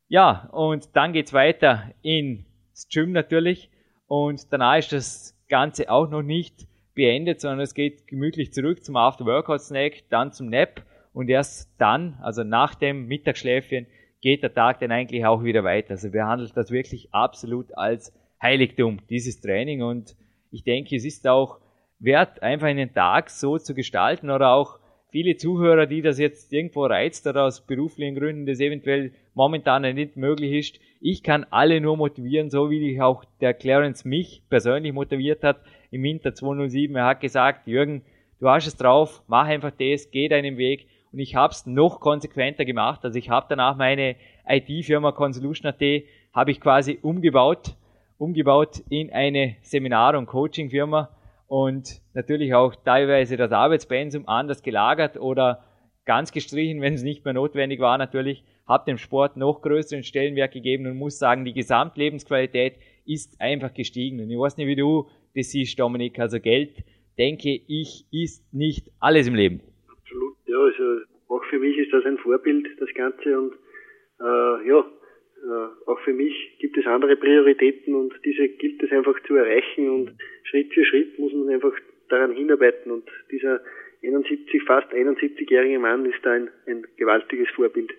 Ja, 0.09 0.49
und 0.53 0.95
dann 0.95 1.13
geht's 1.13 1.33
weiter 1.33 1.91
ins 2.03 2.89
Gym 2.93 3.13
natürlich. 3.13 3.71
Und 4.07 4.53
danach 4.53 4.79
ist 4.79 4.93
das 4.93 5.39
Ganze 5.49 5.91
auch 5.91 6.09
noch 6.09 6.23
nicht 6.23 6.67
beendet, 6.95 7.41
sondern 7.41 7.61
es 7.61 7.75
geht 7.75 8.07
gemütlich 8.07 8.53
zurück 8.53 8.85
zum 8.85 8.97
After-Workout-Snack, 8.97 10.05
dann 10.11 10.33
zum 10.33 10.49
Nap 10.49 10.85
und 11.13 11.29
erst 11.29 11.71
dann, 11.79 12.19
also 12.23 12.45
nach 12.45 12.75
dem 12.75 13.07
Mittagsschläfchen, 13.07 13.87
geht 14.21 14.43
der 14.43 14.55
Tag 14.55 14.81
dann 14.81 14.93
eigentlich 14.93 15.25
auch 15.27 15.45
wieder 15.45 15.65
weiter. 15.65 15.93
Also 15.93 16.11
behandelt 16.11 16.57
das 16.57 16.71
wirklich 16.71 17.13
absolut 17.13 17.77
als 17.77 18.13
Heiligtum, 18.43 18.99
dieses 19.09 19.41
Training 19.41 19.83
und 19.83 20.17
ich 20.51 20.65
denke, 20.65 20.97
es 20.97 21.05
ist 21.05 21.27
auch 21.27 21.59
wert, 21.99 22.43
einfach 22.43 22.67
einen 22.67 22.93
Tag 22.93 23.31
so 23.31 23.59
zu 23.59 23.75
gestalten 23.75 24.31
oder 24.31 24.53
auch 24.53 24.79
viele 25.11 25.37
Zuhörer, 25.37 25.87
die 25.87 26.03
das 26.03 26.19
jetzt 26.19 26.53
irgendwo 26.53 26.85
reizt 26.85 27.27
oder 27.27 27.45
aus 27.45 27.67
beruflichen 27.67 28.17
Gründen 28.17 28.47
das 28.47 28.61
eventuell 28.61 29.13
momentan 29.35 29.83
nicht 29.95 30.17
möglich 30.17 30.53
ist. 30.53 30.81
Ich 31.01 31.23
kann 31.23 31.47
alle 31.51 31.81
nur 31.81 31.97
motivieren, 31.97 32.51
so 32.51 32.71
wie 32.71 32.93
ich 32.93 33.01
auch 33.01 33.25
der 33.41 33.55
Clarence 33.55 34.05
mich 34.05 34.43
persönlich 34.49 34.93
motiviert 34.93 35.43
hat 35.43 35.61
im 35.91 36.03
Winter 36.03 36.35
207. 36.35 36.95
Er 36.97 37.07
hat 37.07 37.21
gesagt, 37.21 37.67
Jürgen, 37.67 38.03
du 38.41 38.49
hast 38.49 38.67
es 38.67 38.77
drauf, 38.77 39.23
mach 39.27 39.47
einfach 39.47 39.71
das, 39.71 40.11
geh 40.11 40.29
deinen 40.29 40.59
Weg 40.59 40.87
und 41.13 41.19
ich 41.19 41.35
habe 41.35 41.53
es 41.53 41.65
noch 41.65 42.01
konsequenter 42.01 42.65
gemacht. 42.65 43.05
Also 43.05 43.19
ich 43.19 43.31
habe 43.31 43.47
danach 43.49 43.77
meine 43.77 44.17
IT-Firma 44.47 45.13
Consolution.at 45.13 45.81
habe 46.35 46.51
ich 46.51 46.61
quasi 46.61 46.99
umgebaut, 47.01 47.75
umgebaut 48.19 48.83
in 48.89 49.13
eine 49.13 49.57
Seminar- 49.63 50.17
und 50.19 50.27
Coaching-Firma 50.27 51.11
und 51.49 52.01
natürlich 52.15 52.55
auch 52.55 52.75
teilweise 52.75 53.37
das 53.37 53.53
Arbeitspensum 53.53 54.27
anders 54.27 54.63
gelagert 54.63 55.19
oder 55.19 55.65
ganz 56.05 56.33
gestrichen, 56.33 56.81
wenn 56.81 56.95
es 56.95 57.03
nicht 57.03 57.25
mehr 57.25 57.35
notwendig 57.35 57.81
war 57.81 57.99
natürlich, 57.99 58.45
habe 58.67 58.85
dem 58.87 58.99
Sport 58.99 59.37
noch 59.37 59.63
größeren 59.63 60.03
Stellenwert 60.03 60.53
gegeben 60.53 60.87
und 60.87 60.97
muss 60.97 61.19
sagen, 61.19 61.45
die 61.45 61.53
Gesamtlebensqualität 61.53 62.79
ist 63.05 63.41
einfach 63.41 63.73
gestiegen. 63.73 64.21
Und 64.21 64.31
ich 64.31 64.39
weiß 64.39 64.57
nicht, 64.57 64.67
wie 64.67 64.77
du 64.77 65.09
das 65.37 65.51
siehst, 65.51 65.79
Dominik, 65.79 66.19
also 66.19 66.41
Geld, 66.41 66.83
denke 67.19 67.61
ich, 67.69 68.07
ist 68.11 68.53
nicht 68.53 68.91
alles 68.99 69.29
im 69.29 69.35
Leben. 69.35 69.61
Absolut, 69.89 70.37
ja, 70.47 70.59
also 70.59 71.05
auch 71.29 71.45
für 71.45 71.59
mich 71.59 71.77
ist 71.79 71.93
das 71.93 72.05
ein 72.05 72.19
Vorbild, 72.19 72.67
das 72.81 72.89
Ganze 72.95 73.39
und 73.39 73.53
äh, 74.21 74.69
ja, 74.69 74.85
auch 75.87 76.01
für 76.01 76.13
mich 76.13 76.35
gibt 76.59 76.77
es 76.77 76.87
andere 76.87 77.17
Prioritäten 77.17 77.95
und 77.95 78.13
diese 78.25 78.49
gilt 78.49 78.83
es 78.83 78.91
einfach 78.93 79.15
zu 79.27 79.35
erreichen 79.35 79.91
und 79.91 80.17
Schritt 80.45 80.73
für 80.73 80.85
Schritt 80.85 81.19
muss 81.19 81.33
man 81.33 81.49
einfach 81.49 81.73
daran 82.09 82.33
hinarbeiten 82.33 82.93
und 82.93 83.05
dieser 83.31 83.61
71, 84.03 84.63
fast 84.67 84.93
71-jährige 84.93 85.79
Mann 85.79 86.07
ist 86.07 86.19
da 86.23 86.33
ein, 86.33 86.49
ein 86.67 86.85
gewaltiges 86.97 87.49
Vorbild. 87.55 87.91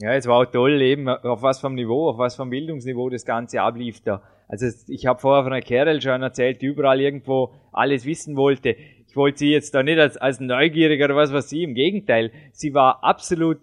Ja, 0.00 0.14
es 0.14 0.26
war 0.26 0.40
auch 0.40 0.50
toll, 0.50 0.82
eben 0.82 1.08
auf 1.08 1.42
was 1.42 1.60
vom 1.60 1.74
Niveau, 1.74 2.08
auf 2.08 2.18
was 2.18 2.34
vom 2.34 2.50
Bildungsniveau 2.50 3.10
das 3.10 3.24
Ganze 3.24 3.60
ablief 3.60 4.00
da. 4.00 4.22
Also 4.48 4.66
ich 4.88 5.06
habe 5.06 5.20
vorher 5.20 5.44
von 5.44 5.52
einer 5.52 5.62
Kerl 5.62 6.00
schon 6.00 6.22
erzählt, 6.22 6.60
die 6.62 6.66
überall 6.66 7.00
irgendwo 7.00 7.54
alles 7.72 8.04
wissen 8.04 8.36
wollte. 8.36 8.76
Ich 9.08 9.16
wollte 9.16 9.38
sie 9.38 9.52
jetzt 9.52 9.74
da 9.74 9.82
nicht 9.82 9.98
als, 9.98 10.16
als 10.16 10.40
neugierig 10.40 11.02
oder 11.02 11.14
was 11.14 11.32
was 11.32 11.48
sie, 11.48 11.62
im 11.62 11.74
Gegenteil. 11.74 12.32
Sie 12.52 12.74
war 12.74 13.04
absolut 13.04 13.58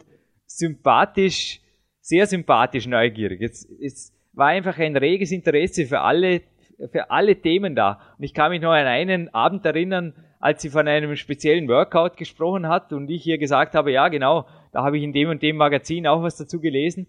sympathisch, 0.46 1.60
sehr 2.02 2.26
sympathisch 2.28 2.88
neugierig. 2.88 3.42
Es, 3.42 3.66
es 3.80 4.14
war 4.34 4.48
einfach 4.48 4.78
ein 4.78 4.98
reges 4.98 5.32
Interesse 5.32 5.86
für 5.86 6.02
alle, 6.02 6.42
für 6.92 7.10
alle 7.12 7.36
Themen 7.36 7.76
da. 7.76 8.02
Und 8.18 8.24
ich 8.24 8.34
kann 8.34 8.52
mich 8.52 8.62
noch 8.62 8.72
an 8.72 8.88
einen 8.88 9.34
Abend 9.34 9.66
erinnern, 9.66 10.14
als 10.40 10.62
sie 10.64 10.70
von 10.70 10.88
einem 10.88 11.16
speziellen 11.16 11.68
Workout 11.68 12.18
gesprochen 12.18 12.68
hat 12.68 12.92
und 12.92 13.10
ich 13.10 13.26
ihr 13.28 13.38
gesagt 13.38 13.76
habe, 13.76 13.92
ja 13.92 14.08
genau, 14.08 14.48
da 14.72 14.84
habe 14.84 14.98
ich 14.98 15.04
in 15.04 15.14
dem 15.14 15.30
und 15.30 15.44
dem 15.44 15.58
Magazin 15.58 16.08
auch 16.08 16.24
was 16.24 16.38
dazu 16.38 16.60
gelesen. 16.60 17.06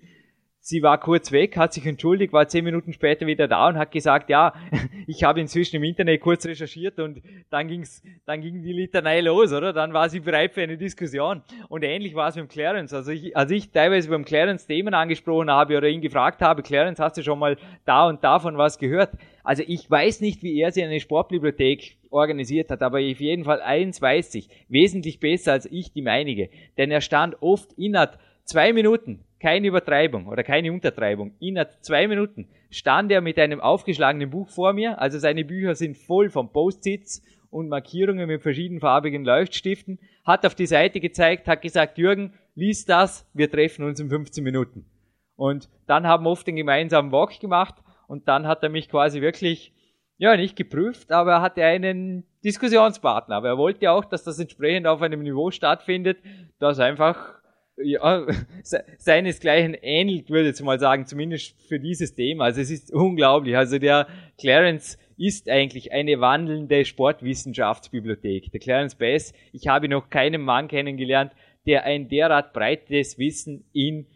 Sie 0.64 0.80
war 0.80 1.00
kurz 1.00 1.32
weg, 1.32 1.56
hat 1.56 1.72
sich 1.72 1.84
entschuldigt, 1.86 2.32
war 2.32 2.46
zehn 2.46 2.64
Minuten 2.64 2.92
später 2.92 3.26
wieder 3.26 3.48
da 3.48 3.66
und 3.66 3.76
hat 3.76 3.90
gesagt, 3.90 4.30
ja, 4.30 4.54
ich 5.08 5.24
habe 5.24 5.40
inzwischen 5.40 5.74
im 5.74 5.82
Internet 5.82 6.20
kurz 6.20 6.46
recherchiert 6.46 7.00
und 7.00 7.20
dann 7.50 7.66
ging's, 7.66 8.00
dann 8.26 8.40
ging 8.42 8.62
die 8.62 8.72
Litanei 8.72 9.22
los, 9.22 9.52
oder? 9.52 9.72
Dann 9.72 9.92
war 9.92 10.08
sie 10.08 10.20
bereit 10.20 10.54
für 10.54 10.62
eine 10.62 10.78
Diskussion. 10.78 11.42
Und 11.68 11.82
ähnlich 11.82 12.14
war 12.14 12.28
es 12.28 12.36
mit 12.36 12.44
dem 12.44 12.48
Clarence. 12.48 12.94
Also 12.94 13.10
ich, 13.10 13.36
als 13.36 13.50
ich 13.50 13.72
teilweise 13.72 14.08
beim 14.08 14.24
Clarence 14.24 14.64
Themen 14.64 14.94
angesprochen 14.94 15.50
habe 15.50 15.76
oder 15.76 15.88
ihn 15.88 16.00
gefragt 16.00 16.40
habe, 16.42 16.62
Clarence, 16.62 17.00
hast 17.00 17.16
du 17.16 17.24
schon 17.24 17.40
mal 17.40 17.56
da 17.84 18.06
und 18.06 18.22
davon 18.22 18.56
was 18.56 18.78
gehört? 18.78 19.10
Also 19.42 19.64
ich 19.66 19.90
weiß 19.90 20.20
nicht, 20.20 20.44
wie 20.44 20.60
er 20.60 20.70
sie 20.70 20.84
eine 20.84 21.00
Sportbibliothek 21.00 21.96
organisiert 22.10 22.70
hat, 22.70 22.82
aber 22.82 22.98
auf 22.98 23.20
jeden 23.20 23.42
Fall 23.42 23.60
eins 23.62 24.00
weiß 24.00 24.36
ich, 24.36 24.48
wesentlich 24.68 25.18
besser 25.18 25.50
als 25.50 25.66
ich 25.66 25.92
die 25.92 26.02
meinige. 26.02 26.50
Denn 26.78 26.92
er 26.92 27.00
stand 27.00 27.42
oft 27.42 27.72
innerhalb 27.72 28.20
zwei 28.44 28.72
Minuten 28.72 29.24
keine 29.42 29.66
Übertreibung 29.66 30.28
oder 30.28 30.44
keine 30.44 30.72
Untertreibung. 30.72 31.34
Innerhalb 31.40 31.82
zwei 31.82 32.06
Minuten 32.06 32.48
stand 32.70 33.10
er 33.10 33.20
mit 33.20 33.38
einem 33.40 33.60
aufgeschlagenen 33.60 34.30
Buch 34.30 34.48
vor 34.48 34.72
mir. 34.72 35.00
Also 35.00 35.18
seine 35.18 35.44
Bücher 35.44 35.74
sind 35.74 35.96
voll 35.96 36.30
von 36.30 36.52
Post-its 36.52 37.22
und 37.50 37.68
Markierungen 37.68 38.28
mit 38.28 38.40
verschiedenfarbigen 38.40 39.24
Leuchtstiften. 39.24 39.98
Hat 40.24 40.46
auf 40.46 40.54
die 40.54 40.66
Seite 40.66 41.00
gezeigt, 41.00 41.48
hat 41.48 41.60
gesagt, 41.60 41.98
Jürgen, 41.98 42.34
lies 42.54 42.84
das, 42.84 43.28
wir 43.34 43.50
treffen 43.50 43.84
uns 43.84 43.98
in 43.98 44.08
15 44.08 44.44
Minuten. 44.44 44.86
Und 45.34 45.68
dann 45.86 46.06
haben 46.06 46.24
wir 46.24 46.30
oft 46.30 46.46
den 46.46 46.56
gemeinsamen 46.56 47.10
Walk 47.10 47.40
gemacht 47.40 47.74
und 48.06 48.28
dann 48.28 48.46
hat 48.46 48.62
er 48.62 48.68
mich 48.68 48.88
quasi 48.88 49.20
wirklich, 49.20 49.74
ja, 50.18 50.36
nicht 50.36 50.54
geprüft, 50.54 51.10
aber 51.10 51.32
er 51.32 51.42
hatte 51.42 51.64
einen 51.64 52.24
Diskussionspartner. 52.44 53.34
Aber 53.34 53.48
er 53.48 53.58
wollte 53.58 53.90
auch, 53.90 54.04
dass 54.04 54.22
das 54.22 54.38
entsprechend 54.38 54.86
auf 54.86 55.02
einem 55.02 55.22
Niveau 55.22 55.50
stattfindet, 55.50 56.18
das 56.60 56.78
einfach 56.78 57.41
ja, 57.76 58.26
seinesgleichen 58.98 59.74
ähnelt, 59.74 60.30
würde 60.30 60.42
ich 60.42 60.48
jetzt 60.48 60.62
mal 60.62 60.78
sagen, 60.78 61.06
zumindest 61.06 61.60
für 61.68 61.78
dieses 61.78 62.14
Thema. 62.14 62.44
Also 62.44 62.60
es 62.60 62.70
ist 62.70 62.92
unglaublich. 62.92 63.56
Also 63.56 63.78
der 63.78 64.06
Clarence 64.40 64.98
ist 65.18 65.48
eigentlich 65.48 65.92
eine 65.92 66.20
wandelnde 66.20 66.84
Sportwissenschaftsbibliothek. 66.84 68.50
Der 68.52 68.60
Clarence 68.60 68.96
Bass, 68.96 69.32
ich 69.52 69.68
habe 69.68 69.88
noch 69.88 70.10
keinen 70.10 70.42
Mann 70.42 70.68
kennengelernt, 70.68 71.32
der 71.66 71.84
ein 71.84 72.08
derart 72.08 72.52
breites 72.52 73.18
Wissen 73.18 73.64
in 73.72 74.06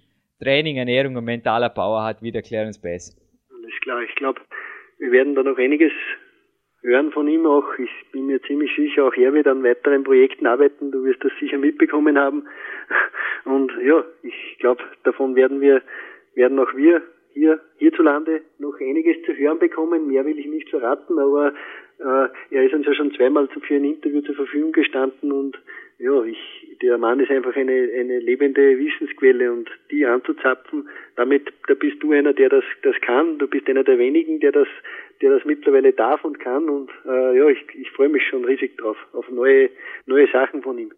Training, 0.43 0.77
Ernährung 0.77 1.17
und 1.17 1.25
mentaler 1.25 1.71
Power 1.71 2.03
hat 2.03 2.23
wie 2.23 2.33
der 2.33 2.43
Clarence 2.43 2.81
Bass. 2.81 3.17
Alles 3.51 3.81
klar, 3.83 4.03
ich 4.03 4.15
glaube, 4.17 4.41
wir 4.99 5.13
werden 5.13 5.35
da 5.35 5.43
noch 5.43 5.57
einiges 5.57 5.93
hören 6.83 7.13
von 7.13 7.29
ihm 7.29 7.47
auch. 7.47 7.79
Ich 7.79 7.91
bin 8.13 8.27
mir 8.27 8.41
ziemlich 8.43 8.75
sicher, 8.77 9.05
auch 9.05 9.15
er 9.15 9.33
wird 9.33 9.47
an 9.47 9.63
weiteren 9.65 10.05
Projekten 10.05 10.47
arbeiten. 10.47 10.91
Du 10.91 11.05
wirst 11.05 11.25
das 11.25 11.33
sicher 11.41 11.59
mitbekommen 11.59 12.19
haben. 12.19 12.47
Und 13.45 13.73
ja, 13.83 14.05
ich 14.23 14.57
glaube, 14.59 14.83
davon 15.05 15.35
werden 15.37 15.61
wir, 15.61 15.83
werden 16.35 16.59
auch 16.59 16.75
wir 16.75 17.03
hier 17.33 17.61
hierzulande 17.77 18.43
noch 18.59 18.81
einiges 18.81 19.17
zu 19.27 19.37
hören 19.37 19.59
bekommen. 19.59 20.07
Mehr 20.07 20.25
will 20.25 20.39
ich 20.39 20.47
nicht 20.47 20.71
verraten, 20.71 21.19
aber 21.19 21.53
äh, 21.99 22.29
er 22.51 22.65
ist 22.65 22.75
uns 22.75 22.87
ja 22.87 22.95
schon 22.95 23.13
zweimal 23.13 23.49
für 23.49 23.75
ein 23.75 23.85
Interview 23.85 24.23
zur 24.23 24.35
Verfügung 24.35 24.73
gestanden 24.73 25.33
und 25.33 25.59
ja, 25.99 26.25
ich, 26.25 26.39
der 26.83 26.99
Mann 26.99 27.21
ist 27.21 27.31
einfach 27.31 27.57
eine, 27.57 27.73
eine 27.73 28.19
lebende 28.19 28.79
Wissensquelle 28.79 29.53
und 29.53 29.69
die 29.91 30.05
anzuzapfen, 30.05 30.89
damit, 31.17 31.53
da 31.69 31.75
bist 31.75 32.03
du 32.03 32.13
einer, 32.13 32.35
der 32.35 32.51
das, 32.51 32.65
das 32.83 32.95
kann. 33.01 33.39
Du 33.39 33.47
bist 33.47 33.69
einer 33.69 33.85
der 33.85 33.99
wenigen, 33.99 34.41
der 34.41 34.53
das, 34.53 34.69
der 35.23 35.31
das 35.31 35.45
mittlerweile 35.45 35.93
darf 35.93 36.25
und 36.25 36.39
kann 36.39 36.69
und 36.69 36.91
äh, 37.07 37.39
ja, 37.39 37.49
ich, 37.49 37.65
ich 37.75 37.91
freue 37.93 38.11
mich 38.11 38.23
schon 38.29 38.45
riesig 38.45 38.77
drauf, 38.77 38.97
auf 39.13 39.29
neue, 39.31 39.71
neue 40.05 40.31
Sachen 40.31 40.63
von 40.63 40.79
ihm. 40.79 40.93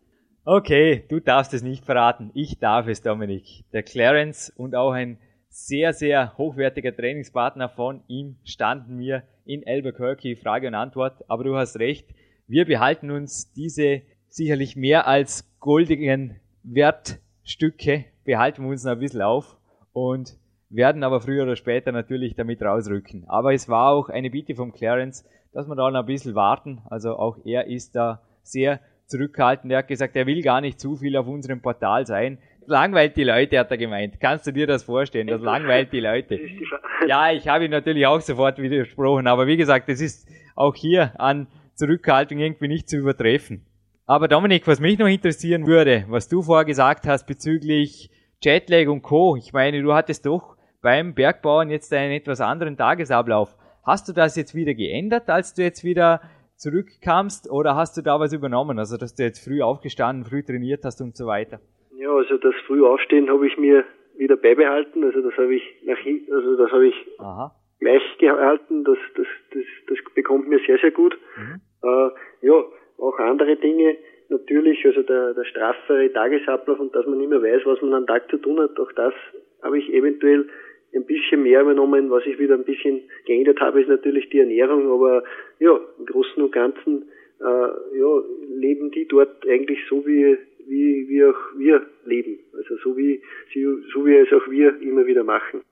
Okay, 0.44 1.04
du 1.08 1.20
darfst 1.20 1.52
es 1.52 1.62
nicht 1.62 1.84
verraten. 1.84 2.30
Ich 2.34 2.58
darf 2.58 2.88
es, 2.88 3.02
Dominik. 3.02 3.44
Der 3.72 3.82
Clarence 3.82 4.52
und 4.56 4.74
auch 4.74 4.92
ein 4.92 5.18
sehr, 5.50 5.92
sehr 5.92 6.36
hochwertiger 6.38 6.94
Trainingspartner 6.94 7.68
von 7.68 8.02
ihm 8.08 8.36
standen 8.44 8.96
mir 8.96 9.24
in 9.44 9.62
Albuquerque 9.66 10.36
Frage 10.36 10.68
und 10.68 10.74
Antwort. 10.74 11.22
Aber 11.28 11.44
du 11.44 11.54
hast 11.54 11.78
recht. 11.78 12.08
Wir 12.46 12.64
behalten 12.64 13.10
uns 13.10 13.52
diese 13.52 14.02
sicherlich 14.28 14.76
mehr 14.76 15.06
als 15.06 15.48
goldigen 15.60 16.36
Wertstücke, 16.62 18.04
behalten 18.24 18.62
wir 18.62 18.70
uns 18.70 18.84
noch 18.84 18.92
ein 18.92 18.98
bisschen 18.98 19.22
auf 19.22 19.56
und 19.92 20.36
werden 20.70 21.02
aber 21.02 21.20
früher 21.20 21.44
oder 21.44 21.56
später 21.56 21.92
natürlich 21.92 22.34
damit 22.34 22.62
rausrücken. 22.62 23.24
Aber 23.28 23.54
es 23.54 23.68
war 23.68 23.92
auch 23.92 24.08
eine 24.08 24.30
Bitte 24.30 24.54
vom 24.54 24.72
Clarence, 24.72 25.24
dass 25.52 25.66
wir 25.66 25.74
da 25.74 25.90
noch 25.90 26.00
ein 26.00 26.06
bisschen 26.06 26.34
warten. 26.34 26.82
Also 26.90 27.16
auch 27.16 27.38
er 27.44 27.66
ist 27.66 27.96
da 27.96 28.22
sehr 28.42 28.80
zurückhaltend. 29.06 29.72
Er 29.72 29.78
hat 29.78 29.88
gesagt, 29.88 30.14
er 30.14 30.26
will 30.26 30.42
gar 30.42 30.60
nicht 30.60 30.78
zu 30.78 30.96
viel 30.96 31.16
auf 31.16 31.26
unserem 31.26 31.62
Portal 31.62 32.06
sein. 32.06 32.38
Langweilt 32.66 33.16
die 33.16 33.24
Leute, 33.24 33.58
hat 33.58 33.70
er 33.70 33.78
gemeint. 33.78 34.20
Kannst 34.20 34.46
du 34.46 34.52
dir 34.52 34.66
das 34.66 34.82
vorstellen? 34.82 35.26
Das 35.26 35.40
langweilt 35.40 35.92
die 35.92 36.00
Leute. 36.00 36.38
Ja, 37.06 37.30
ich 37.30 37.46
habe 37.46 37.64
ihn 37.64 37.70
natürlich 37.70 38.06
auch 38.06 38.20
sofort 38.20 38.58
widersprochen, 38.58 39.28
aber 39.28 39.46
wie 39.46 39.56
gesagt, 39.56 39.88
es 39.88 40.00
ist 40.00 40.28
auch 40.56 40.74
hier 40.74 41.18
an 41.18 41.46
Zurückhaltung 41.74 42.38
irgendwie 42.40 42.66
nicht 42.66 42.88
zu 42.88 42.96
übertreffen. 42.96 43.64
Aber 44.10 44.26
Dominik, 44.26 44.66
was 44.66 44.80
mich 44.80 44.98
noch 44.98 45.06
interessieren 45.06 45.66
würde, 45.66 46.06
was 46.08 46.30
du 46.30 46.40
vorher 46.40 46.64
gesagt 46.64 47.06
hast 47.06 47.26
bezüglich 47.26 48.08
Jetlag 48.42 48.88
und 48.88 49.02
Co. 49.02 49.36
Ich 49.36 49.52
meine, 49.52 49.82
du 49.82 49.92
hattest 49.92 50.24
doch 50.24 50.56
beim 50.80 51.14
Bergbauern 51.14 51.68
jetzt 51.68 51.92
einen 51.92 52.12
etwas 52.12 52.40
anderen 52.40 52.78
Tagesablauf. 52.78 53.54
Hast 53.84 54.08
du 54.08 54.14
das 54.14 54.34
jetzt 54.34 54.54
wieder 54.54 54.72
geändert, 54.72 55.28
als 55.28 55.52
du 55.52 55.60
jetzt 55.60 55.84
wieder 55.84 56.22
zurückkamst 56.56 57.50
oder 57.50 57.76
hast 57.76 57.98
du 57.98 58.02
da 58.02 58.18
was 58.18 58.32
übernommen? 58.32 58.78
Also, 58.78 58.96
dass 58.96 59.14
du 59.14 59.24
jetzt 59.24 59.44
früh 59.44 59.60
aufgestanden, 59.60 60.24
früh 60.24 60.42
trainiert 60.42 60.86
hast 60.86 61.02
und 61.02 61.14
so 61.14 61.26
weiter? 61.26 61.60
Ja, 61.98 62.10
also 62.10 62.38
das 62.38 62.54
früh 62.66 62.82
aufstehen 62.86 63.28
habe 63.28 63.46
ich 63.46 63.58
mir 63.58 63.84
wieder 64.16 64.38
beibehalten. 64.38 65.04
Also 65.04 65.20
das 65.20 65.36
habe 65.36 65.54
ich 65.54 65.62
nach 65.84 65.98
hinten, 65.98 66.32
also 66.32 66.56
das 66.56 66.72
habe 66.72 66.86
ich 66.88 66.94
Aha. 67.18 67.54
gleich 67.78 68.02
gehalten. 68.18 68.84
Das, 68.84 68.96
das, 69.16 69.26
das, 69.52 69.64
das 69.86 69.98
bekommt 70.14 70.48
mir 70.48 70.60
sehr, 70.66 70.78
sehr 70.78 70.92
gut. 70.92 71.14
Mhm. 71.36 71.60
Äh, 71.82 72.46
ja, 72.46 72.64
Dinge 73.56 73.96
natürlich, 74.28 74.84
also 74.84 75.02
der, 75.02 75.34
der 75.34 75.44
straffere 75.44 76.12
Tagesablauf 76.12 76.78
und 76.80 76.94
dass 76.94 77.06
man 77.06 77.18
nicht 77.18 77.30
mehr 77.30 77.42
weiß, 77.42 77.62
was 77.64 77.80
man 77.82 77.94
am 77.94 78.06
Tag 78.06 78.30
zu 78.30 78.38
tun 78.38 78.60
hat, 78.60 78.78
auch 78.78 78.92
das 78.92 79.14
habe 79.62 79.78
ich 79.78 79.92
eventuell 79.92 80.48
ein 80.94 81.04
bisschen 81.04 81.42
mehr 81.42 81.62
übernommen. 81.62 82.10
Was 82.10 82.24
ich 82.26 82.38
wieder 82.38 82.54
ein 82.54 82.64
bisschen 82.64 83.02
geändert 83.26 83.60
habe, 83.60 83.80
ist 83.80 83.88
natürlich 83.88 84.28
die 84.30 84.40
Ernährung, 84.40 84.90
aber 84.90 85.24
ja, 85.58 85.78
im 85.98 86.06
Großen 86.06 86.42
und 86.42 86.52
Ganzen 86.52 87.08
äh, 87.40 87.44
ja, 87.44 88.22
leben 88.48 88.90
die 88.90 89.06
dort 89.06 89.46
eigentlich 89.46 89.80
so, 89.88 90.06
wie, 90.06 90.38
wie, 90.66 91.08
wie 91.08 91.24
auch 91.24 91.38
wir 91.56 91.86
leben. 92.04 92.38
Also 92.56 92.76
so 92.82 92.96
wie, 92.96 93.20
so 93.52 94.06
wie 94.06 94.16
es 94.16 94.32
auch 94.32 94.48
wir 94.50 94.80
immer 94.80 95.06
wieder 95.06 95.24
machen. 95.24 95.62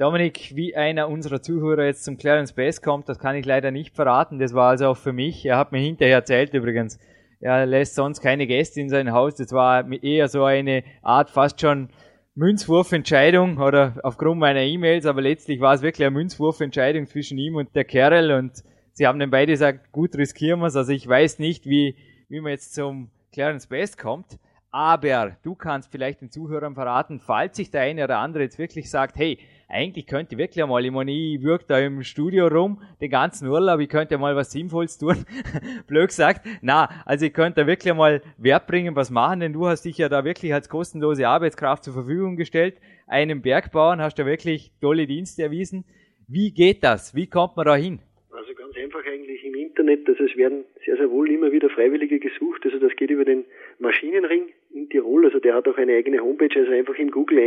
Dominik, 0.00 0.52
wie 0.56 0.74
einer 0.74 1.10
unserer 1.10 1.42
Zuhörer 1.42 1.84
jetzt 1.84 2.04
zum 2.04 2.16
Clarence 2.16 2.54
Bass 2.54 2.80
kommt, 2.80 3.06
das 3.10 3.18
kann 3.18 3.36
ich 3.36 3.44
leider 3.44 3.70
nicht 3.70 3.94
verraten. 3.94 4.38
Das 4.38 4.54
war 4.54 4.70
also 4.70 4.86
auch 4.86 4.96
für 4.96 5.12
mich. 5.12 5.44
Er 5.44 5.58
hat 5.58 5.72
mir 5.72 5.78
hinterher 5.78 6.14
erzählt 6.14 6.54
übrigens, 6.54 6.98
er 7.38 7.66
lässt 7.66 7.96
sonst 7.96 8.22
keine 8.22 8.46
Gäste 8.46 8.80
in 8.80 8.88
sein 8.88 9.12
Haus. 9.12 9.34
Das 9.34 9.52
war 9.52 9.86
eher 10.02 10.28
so 10.28 10.44
eine 10.44 10.84
Art 11.02 11.28
fast 11.28 11.60
schon 11.60 11.90
Münzwurfentscheidung 12.34 13.58
oder 13.58 14.00
aufgrund 14.02 14.40
meiner 14.40 14.62
E-Mails, 14.62 15.04
aber 15.04 15.20
letztlich 15.20 15.60
war 15.60 15.74
es 15.74 15.82
wirklich 15.82 16.06
eine 16.06 16.16
Münzwurfentscheidung 16.16 17.06
zwischen 17.06 17.36
ihm 17.36 17.56
und 17.56 17.76
der 17.76 17.84
Kerl 17.84 18.32
und 18.32 18.52
sie 18.92 19.06
haben 19.06 19.18
dann 19.18 19.30
beide 19.30 19.52
gesagt, 19.52 19.92
gut 19.92 20.16
riskieren 20.16 20.60
wir 20.60 20.68
es. 20.68 20.76
Also 20.76 20.92
ich 20.92 21.06
weiß 21.06 21.40
nicht, 21.40 21.66
wie, 21.66 21.94
wie 22.30 22.40
man 22.40 22.52
jetzt 22.52 22.72
zum 22.72 23.10
Clarence 23.34 23.66
Best 23.66 23.98
kommt. 23.98 24.38
Aber 24.70 25.36
du 25.42 25.54
kannst 25.54 25.90
vielleicht 25.90 26.22
den 26.22 26.30
Zuhörern 26.30 26.74
verraten, 26.74 27.20
falls 27.20 27.58
sich 27.58 27.70
der 27.70 27.82
eine 27.82 28.04
oder 28.04 28.18
andere 28.18 28.44
jetzt 28.44 28.58
wirklich 28.58 28.88
sagt, 28.88 29.16
hey, 29.16 29.38
eigentlich 29.70 30.06
könnte 30.06 30.34
ich 30.34 30.38
wirklich 30.38 30.62
einmal, 30.62 30.84
ich 30.84 30.90
meine, 30.90 31.12
ich 31.12 31.42
wirke 31.42 31.64
da 31.66 31.78
im 31.78 32.02
Studio 32.02 32.48
rum, 32.48 32.82
den 33.00 33.10
ganzen 33.10 33.48
Urlaub, 33.48 33.80
ich 33.80 33.88
könnte 33.88 34.18
mal 34.18 34.34
was 34.34 34.50
Sinnvolles 34.50 34.98
tun. 34.98 35.24
Blöd 35.86 36.08
gesagt. 36.08 36.46
Na, 36.60 36.88
also 37.06 37.26
ich 37.26 37.32
könnte 37.32 37.62
da 37.62 37.66
wirklich 37.66 37.90
einmal 37.92 38.20
Wert 38.36 38.66
bringen, 38.66 38.96
was 38.96 39.10
machen, 39.10 39.40
denn 39.40 39.52
du 39.52 39.66
hast 39.66 39.84
dich 39.84 39.98
ja 39.98 40.08
da 40.08 40.24
wirklich 40.24 40.52
als 40.52 40.68
kostenlose 40.68 41.28
Arbeitskraft 41.28 41.84
zur 41.84 41.94
Verfügung 41.94 42.36
gestellt. 42.36 42.80
Einem 43.06 43.42
Bergbauern 43.42 44.00
hast 44.00 44.18
du 44.18 44.26
wirklich 44.26 44.72
tolle 44.80 45.06
Dienste 45.06 45.42
erwiesen. 45.42 45.84
Wie 46.28 46.52
geht 46.52 46.82
das? 46.82 47.14
Wie 47.14 47.28
kommt 47.28 47.56
man 47.56 47.66
da 47.66 47.76
hin? 47.76 48.00
Also 48.30 48.54
ganz 48.54 48.76
einfach 48.76 49.04
eigentlich 49.06 49.44
im 49.44 49.54
Internet, 49.54 50.08
also 50.08 50.24
es 50.24 50.36
werden 50.36 50.64
sehr, 50.84 50.96
sehr 50.96 51.10
wohl 51.10 51.30
immer 51.30 51.52
wieder 51.52 51.68
Freiwillige 51.70 52.18
gesucht. 52.18 52.62
Also 52.64 52.78
das 52.78 52.94
geht 52.96 53.10
über 53.10 53.24
den 53.24 53.44
Maschinenring 53.78 54.48
in 54.74 54.88
Tirol. 54.88 55.26
Also 55.26 55.38
der 55.38 55.54
hat 55.54 55.68
auch 55.68 55.76
eine 55.76 55.94
eigene 55.94 56.20
Homepage. 56.20 56.58
Also 56.58 56.72
einfach 56.72 56.94
im 56.96 57.10
Google 57.10 57.38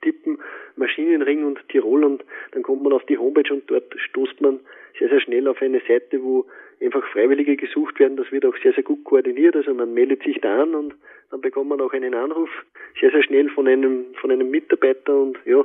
eingetippen 0.00 0.38
Maschinenring 0.76 1.44
und 1.44 1.60
Tirol 1.68 2.04
und 2.04 2.24
dann 2.52 2.62
kommt 2.62 2.82
man 2.82 2.92
auf 2.92 3.04
die 3.06 3.18
Homepage 3.18 3.52
und 3.52 3.70
dort 3.70 3.94
stoßt 3.98 4.40
man 4.40 4.60
sehr, 4.98 5.08
sehr 5.08 5.20
schnell 5.20 5.48
auf 5.48 5.60
eine 5.62 5.80
Seite, 5.86 6.22
wo 6.22 6.46
einfach 6.80 7.06
Freiwillige 7.08 7.56
gesucht 7.56 7.98
werden. 8.00 8.16
Das 8.16 8.30
wird 8.32 8.44
auch 8.44 8.56
sehr, 8.62 8.72
sehr 8.72 8.82
gut 8.82 9.04
koordiniert. 9.04 9.54
Also 9.56 9.74
man 9.74 9.92
meldet 9.92 10.22
sich 10.22 10.40
da 10.40 10.62
an 10.62 10.74
und 10.74 10.94
dann 11.30 11.40
bekommt 11.40 11.68
man 11.68 11.80
auch 11.80 11.92
einen 11.92 12.14
Anruf 12.14 12.50
sehr, 12.98 13.10
sehr 13.10 13.22
schnell 13.22 13.48
von 13.50 13.68
einem, 13.68 14.06
von 14.20 14.30
einem 14.30 14.50
Mitarbeiter 14.50 15.16
und 15.16 15.38
ja, 15.44 15.64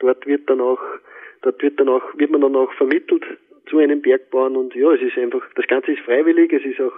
dort 0.00 0.26
wird 0.26 0.48
dann 0.50 0.60
auch, 0.60 0.80
dort 1.42 1.62
wird 1.62 1.78
dann 1.80 1.88
auch, 1.88 2.02
wird 2.16 2.30
man 2.30 2.40
dann 2.40 2.56
auch 2.56 2.72
vermittelt 2.72 3.24
zu 3.66 3.78
einem 3.78 4.00
Bergbauern 4.02 4.56
und 4.56 4.74
ja, 4.74 4.92
es 4.92 5.02
ist 5.02 5.18
einfach, 5.18 5.42
das 5.54 5.66
Ganze 5.66 5.92
ist 5.92 6.00
freiwillig, 6.00 6.52
es 6.52 6.64
ist 6.64 6.80
auch, 6.80 6.94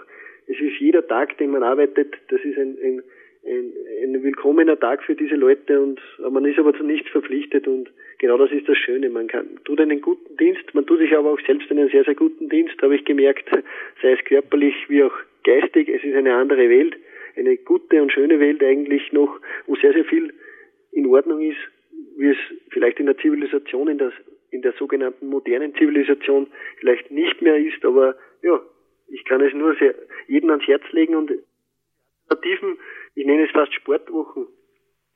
es 0.46 0.58
ist 0.58 0.80
jeder 0.80 1.06
Tag, 1.06 1.36
den 1.38 1.50
man 1.50 1.62
arbeitet, 1.62 2.16
das 2.28 2.40
ist 2.40 2.56
ein, 2.58 2.78
ein, 2.82 3.02
ein, 3.44 3.72
ein 4.02 4.22
willkommener 4.22 4.78
Tag 4.78 5.02
für 5.02 5.14
diese 5.14 5.34
Leute 5.34 5.80
und 5.80 6.00
man 6.30 6.44
ist 6.44 6.58
aber 6.58 6.74
zu 6.74 6.84
nichts 6.84 7.08
verpflichtet 7.10 7.66
und 7.66 7.90
genau 8.18 8.36
das 8.36 8.50
ist 8.52 8.68
das 8.68 8.76
Schöne. 8.76 9.08
Man 9.08 9.28
kann, 9.28 9.46
tut 9.64 9.80
einen 9.80 10.00
guten 10.00 10.36
Dienst, 10.36 10.74
man 10.74 10.86
tut 10.86 10.98
sich 10.98 11.16
aber 11.16 11.32
auch 11.32 11.40
selbst 11.46 11.70
einen 11.70 11.88
sehr, 11.88 12.04
sehr 12.04 12.14
guten 12.14 12.48
Dienst, 12.48 12.80
habe 12.82 12.96
ich 12.96 13.04
gemerkt, 13.04 13.48
sei 14.02 14.12
es 14.12 14.24
körperlich 14.24 14.74
wie 14.88 15.02
auch 15.02 15.14
geistig, 15.44 15.88
es 15.88 16.04
ist 16.04 16.14
eine 16.14 16.34
andere 16.34 16.68
Welt, 16.68 16.96
eine 17.36 17.56
gute 17.56 18.02
und 18.02 18.12
schöne 18.12 18.40
Welt 18.40 18.62
eigentlich 18.62 19.12
noch, 19.12 19.40
wo 19.66 19.76
sehr, 19.76 19.92
sehr 19.92 20.04
viel 20.04 20.32
in 20.92 21.06
Ordnung 21.06 21.40
ist, 21.40 21.58
wie 22.16 22.30
es 22.30 22.38
vielleicht 22.70 23.00
in 23.00 23.06
der 23.06 23.16
Zivilisation, 23.18 23.88
in 23.88 23.98
der 23.98 24.12
in 24.52 24.62
der 24.62 24.72
sogenannten 24.72 25.28
modernen 25.28 25.72
Zivilisation 25.76 26.48
vielleicht 26.80 27.10
nicht 27.12 27.40
mehr 27.40 27.56
ist, 27.56 27.84
aber 27.84 28.16
ja, 28.42 28.60
ich 29.06 29.24
kann 29.24 29.40
es 29.40 29.54
nur 29.54 29.76
sehr, 29.76 29.94
jedem 30.26 30.50
ans 30.50 30.66
Herz 30.66 30.82
legen 30.90 31.14
und 31.14 31.30
Alternativen, 32.30 32.78
ich 33.20 33.26
nenne 33.26 33.44
es 33.44 33.50
fast 33.50 33.74
Sportwochen, 33.74 34.46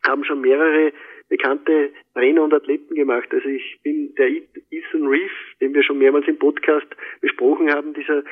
haben 0.07 0.25
schon 0.25 0.43
mehrere 0.43 0.93
bekannte 1.31 1.91
Trainer 2.13 2.43
und 2.43 2.53
Athleten 2.53 2.95
gemacht. 2.95 3.29
Also 3.33 3.49
ich 3.49 3.81
bin 3.83 4.15
der 4.17 4.29
Ethan 4.29 5.07
Reef, 5.07 5.33
den 5.61 5.73
wir 5.73 5.83
schon 5.83 5.99
mehrmals 5.99 6.29
im 6.29 6.39
Podcast 6.39 6.87
besprochen 7.23 7.73
haben, 7.73 7.95
dieser 7.95 8.23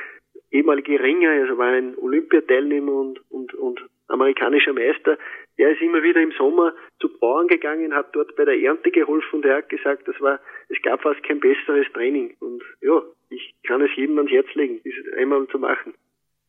ehemalige 0.51 1.01
Ringer, 1.01 1.31
also 1.31 1.57
war 1.57 1.73
ein 1.73 1.97
Olympiateilnehmer 1.97 2.91
und, 2.91 3.31
und, 3.31 3.55
und 3.55 3.81
amerikanischer 4.09 4.73
Meister, 4.73 5.17
der 5.57 5.71
ist 5.71 5.81
immer 5.81 6.03
wieder 6.03 6.21
im 6.21 6.31
Sommer 6.33 6.73
zu 6.99 7.09
Bauern 7.17 7.47
gegangen, 7.47 7.95
hat 7.95 8.15
dort 8.15 8.35
bei 8.35 8.45
der 8.45 8.59
Ernte 8.59 8.91
geholfen 8.91 9.37
und 9.37 9.45
er 9.45 9.57
hat 9.57 9.69
gesagt, 9.69 10.07
das 10.07 10.21
war, 10.21 10.39
es 10.69 10.79
gab 10.83 11.01
fast 11.01 11.23
kein 11.23 11.39
besseres 11.39 11.87
Training. 11.93 12.35
Und 12.39 12.61
ja, 12.81 13.01
ich 13.29 13.55
kann 13.65 13.81
es 13.81 13.89
jedem 13.95 14.17
ans 14.19 14.31
Herz 14.31 14.53
legen, 14.53 14.81
das 14.83 15.17
einmal 15.17 15.47
zu 15.47 15.57
machen. 15.57 15.95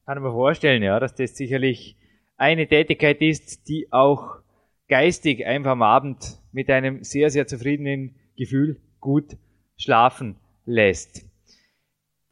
Kann 0.05 0.23
man 0.23 0.33
vorstellen, 0.33 0.83
ja, 0.83 1.01
dass 1.01 1.15
das 1.15 1.35
sicherlich 1.35 1.97
eine 2.37 2.67
Tätigkeit 2.67 3.21
ist, 3.21 3.69
die 3.69 3.89
auch 3.91 4.39
geistig 4.89 5.47
einfach 5.47 5.73
am 5.73 5.83
Abend 5.83 6.39
mit 6.53 6.71
einem 6.71 7.05
sehr, 7.05 7.31
sehr 7.31 7.47
zufriedenen 7.47 8.17
Gefühl 8.37 8.81
gut 9.01 9.37
schlafen 9.77 10.37
lässt. 10.67 11.29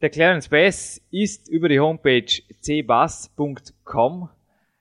Der 0.01 0.09
Clarence 0.09 0.49
Bass 0.49 1.01
ist 1.11 1.47
über 1.47 1.69
die 1.69 1.79
Homepage 1.79 2.25
cbass.com 2.61 4.29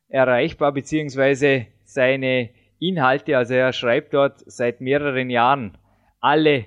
erreichbar, 0.09 0.73
beziehungsweise 0.73 1.67
seine 1.85 2.51
Inhalte, 2.81 3.37
also 3.37 3.55
er 3.55 3.73
schreibt 3.73 4.15
dort 4.15 4.43
seit 4.47 4.81
mehreren 4.81 5.31
Jahren 5.31 5.79
alle 6.21 6.67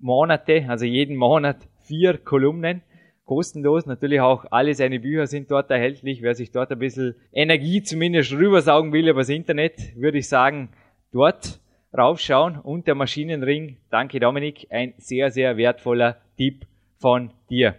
Monate, 0.00 0.66
also 0.68 0.84
jeden 0.84 1.16
Monat 1.16 1.56
vier 1.84 2.18
Kolumnen, 2.18 2.82
kostenlos. 3.26 3.84
Natürlich 3.84 4.20
auch 4.20 4.46
alle 4.50 4.74
seine 4.74 5.00
Bücher 5.00 5.26
sind 5.26 5.50
dort 5.50 5.70
erhältlich. 5.70 6.22
Wer 6.22 6.34
sich 6.34 6.50
dort 6.50 6.72
ein 6.72 6.78
bisschen 6.78 7.14
Energie 7.32 7.82
zumindest 7.82 8.32
rübersaugen 8.32 8.92
will 8.92 9.08
übers 9.08 9.28
Internet, 9.28 9.94
würde 9.96 10.18
ich 10.18 10.28
sagen, 10.28 10.70
dort 11.12 11.60
raufschauen. 11.96 12.58
Und 12.58 12.86
der 12.86 12.94
Maschinenring, 12.94 13.76
danke 13.90 14.20
Dominik, 14.20 14.68
ein 14.70 14.94
sehr, 14.96 15.30
sehr 15.30 15.56
wertvoller 15.56 16.16
Tipp 16.36 16.66
von 16.98 17.30
dir. 17.50 17.74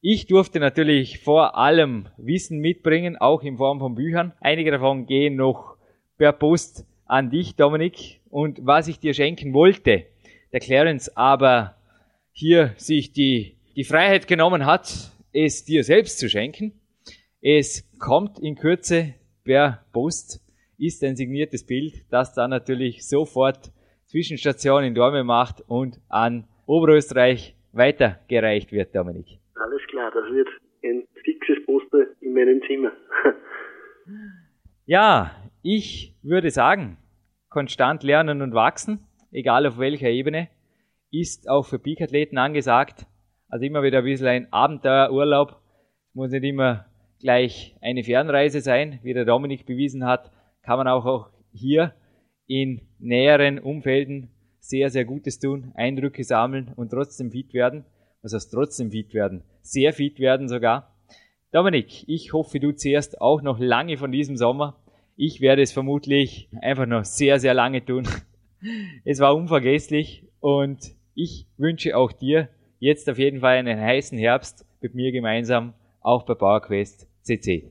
Ich 0.00 0.26
durfte 0.26 0.60
natürlich 0.60 1.20
vor 1.20 1.56
allem 1.56 2.08
Wissen 2.18 2.58
mitbringen, 2.58 3.16
auch 3.16 3.42
in 3.42 3.56
Form 3.56 3.78
von 3.78 3.94
Büchern. 3.94 4.32
Einige 4.40 4.70
davon 4.70 5.06
gehen 5.06 5.36
noch 5.36 5.76
per 6.18 6.32
Post 6.32 6.86
an 7.06 7.30
dich, 7.30 7.56
Dominik. 7.56 8.20
Und 8.28 8.66
was 8.66 8.88
ich 8.88 8.98
dir 8.98 9.14
schenken 9.14 9.54
wollte, 9.54 10.04
der 10.52 10.60
Clarence 10.60 11.16
aber 11.16 11.76
hier 12.32 12.74
sich 12.76 13.12
die, 13.12 13.56
die 13.76 13.84
Freiheit 13.84 14.28
genommen 14.28 14.66
hat, 14.66 15.12
es 15.32 15.64
dir 15.64 15.82
selbst 15.84 16.18
zu 16.18 16.28
schenken. 16.28 16.72
Es 17.40 17.84
kommt 17.98 18.38
in 18.38 18.54
Kürze 18.54 19.14
per 19.44 19.84
Post, 19.92 20.40
ist 20.78 21.02
ein 21.04 21.16
signiertes 21.16 21.66
Bild, 21.66 22.04
das 22.10 22.34
dann 22.34 22.50
natürlich 22.50 23.06
sofort 23.06 23.72
Zwischenstation 24.06 24.84
in 24.84 24.94
Dorme 24.94 25.24
macht 25.24 25.62
und 25.66 26.00
an 26.08 26.46
Oberösterreich 26.66 27.56
weitergereicht 27.72 28.72
wird, 28.72 28.94
Dominik. 28.94 29.38
Alles 29.56 29.82
klar, 29.88 30.10
das 30.12 30.32
wird 30.32 30.48
ein 30.84 31.06
fixes 31.24 31.64
Poster 31.66 32.06
in 32.20 32.32
meinem 32.32 32.62
Zimmer. 32.66 32.92
ja, 34.86 35.32
ich 35.62 36.14
würde 36.22 36.50
sagen, 36.50 36.98
konstant 37.48 38.02
lernen 38.02 38.40
und 38.40 38.54
wachsen, 38.54 39.06
egal 39.32 39.66
auf 39.66 39.78
welcher 39.78 40.08
Ebene, 40.08 40.48
ist 41.10 41.48
auch 41.48 41.66
für 41.66 41.78
Peak-Athleten 41.78 42.38
angesagt. 42.38 43.06
Also 43.54 43.66
immer 43.66 43.84
wieder 43.84 43.98
ein 43.98 44.04
bisschen 44.04 44.26
ein 44.26 44.52
Abenteuerurlaub. 44.52 45.60
Muss 46.12 46.32
nicht 46.32 46.42
immer 46.42 46.86
gleich 47.20 47.76
eine 47.80 48.02
Fernreise 48.02 48.60
sein, 48.60 48.98
wie 49.04 49.14
der 49.14 49.24
Dominik 49.24 49.64
bewiesen 49.64 50.04
hat, 50.04 50.32
kann 50.62 50.78
man 50.78 50.88
auch, 50.88 51.30
hier 51.52 51.94
in 52.48 52.80
näheren 52.98 53.60
Umfelden 53.60 54.30
sehr, 54.58 54.90
sehr 54.90 55.04
Gutes 55.04 55.38
tun, 55.38 55.70
Eindrücke 55.76 56.24
sammeln 56.24 56.72
und 56.74 56.90
trotzdem 56.90 57.30
fit 57.30 57.54
werden 57.54 57.84
was 58.24 58.32
heißt 58.32 58.50
trotzdem 58.52 58.90
fit 58.90 59.12
werden? 59.14 59.44
Sehr 59.60 59.92
fit 59.92 60.18
werden 60.18 60.48
sogar. 60.48 60.96
Dominik, 61.52 62.08
ich 62.08 62.32
hoffe, 62.32 62.58
du 62.58 62.72
zehrst 62.72 63.20
auch 63.20 63.42
noch 63.42 63.60
lange 63.60 63.98
von 63.98 64.10
diesem 64.10 64.36
Sommer. 64.36 64.82
Ich 65.14 65.40
werde 65.40 65.62
es 65.62 65.72
vermutlich 65.72 66.48
einfach 66.60 66.86
noch 66.86 67.04
sehr, 67.04 67.38
sehr 67.38 67.54
lange 67.54 67.84
tun. 67.84 68.08
Es 69.04 69.20
war 69.20 69.36
unvergesslich 69.36 70.26
und 70.40 70.96
ich 71.14 71.46
wünsche 71.58 71.98
auch 71.98 72.12
dir 72.12 72.48
jetzt 72.84 73.08
auf 73.08 73.18
jeden 73.18 73.40
Fall 73.40 73.56
einen 73.56 73.80
heißen 73.80 74.18
Herbst 74.18 74.66
mit 74.82 74.94
mir 74.94 75.10
gemeinsam, 75.10 75.72
auch 76.02 76.26
bei 76.26 76.34
PowerQuest 76.34 77.08
CC. 77.22 77.70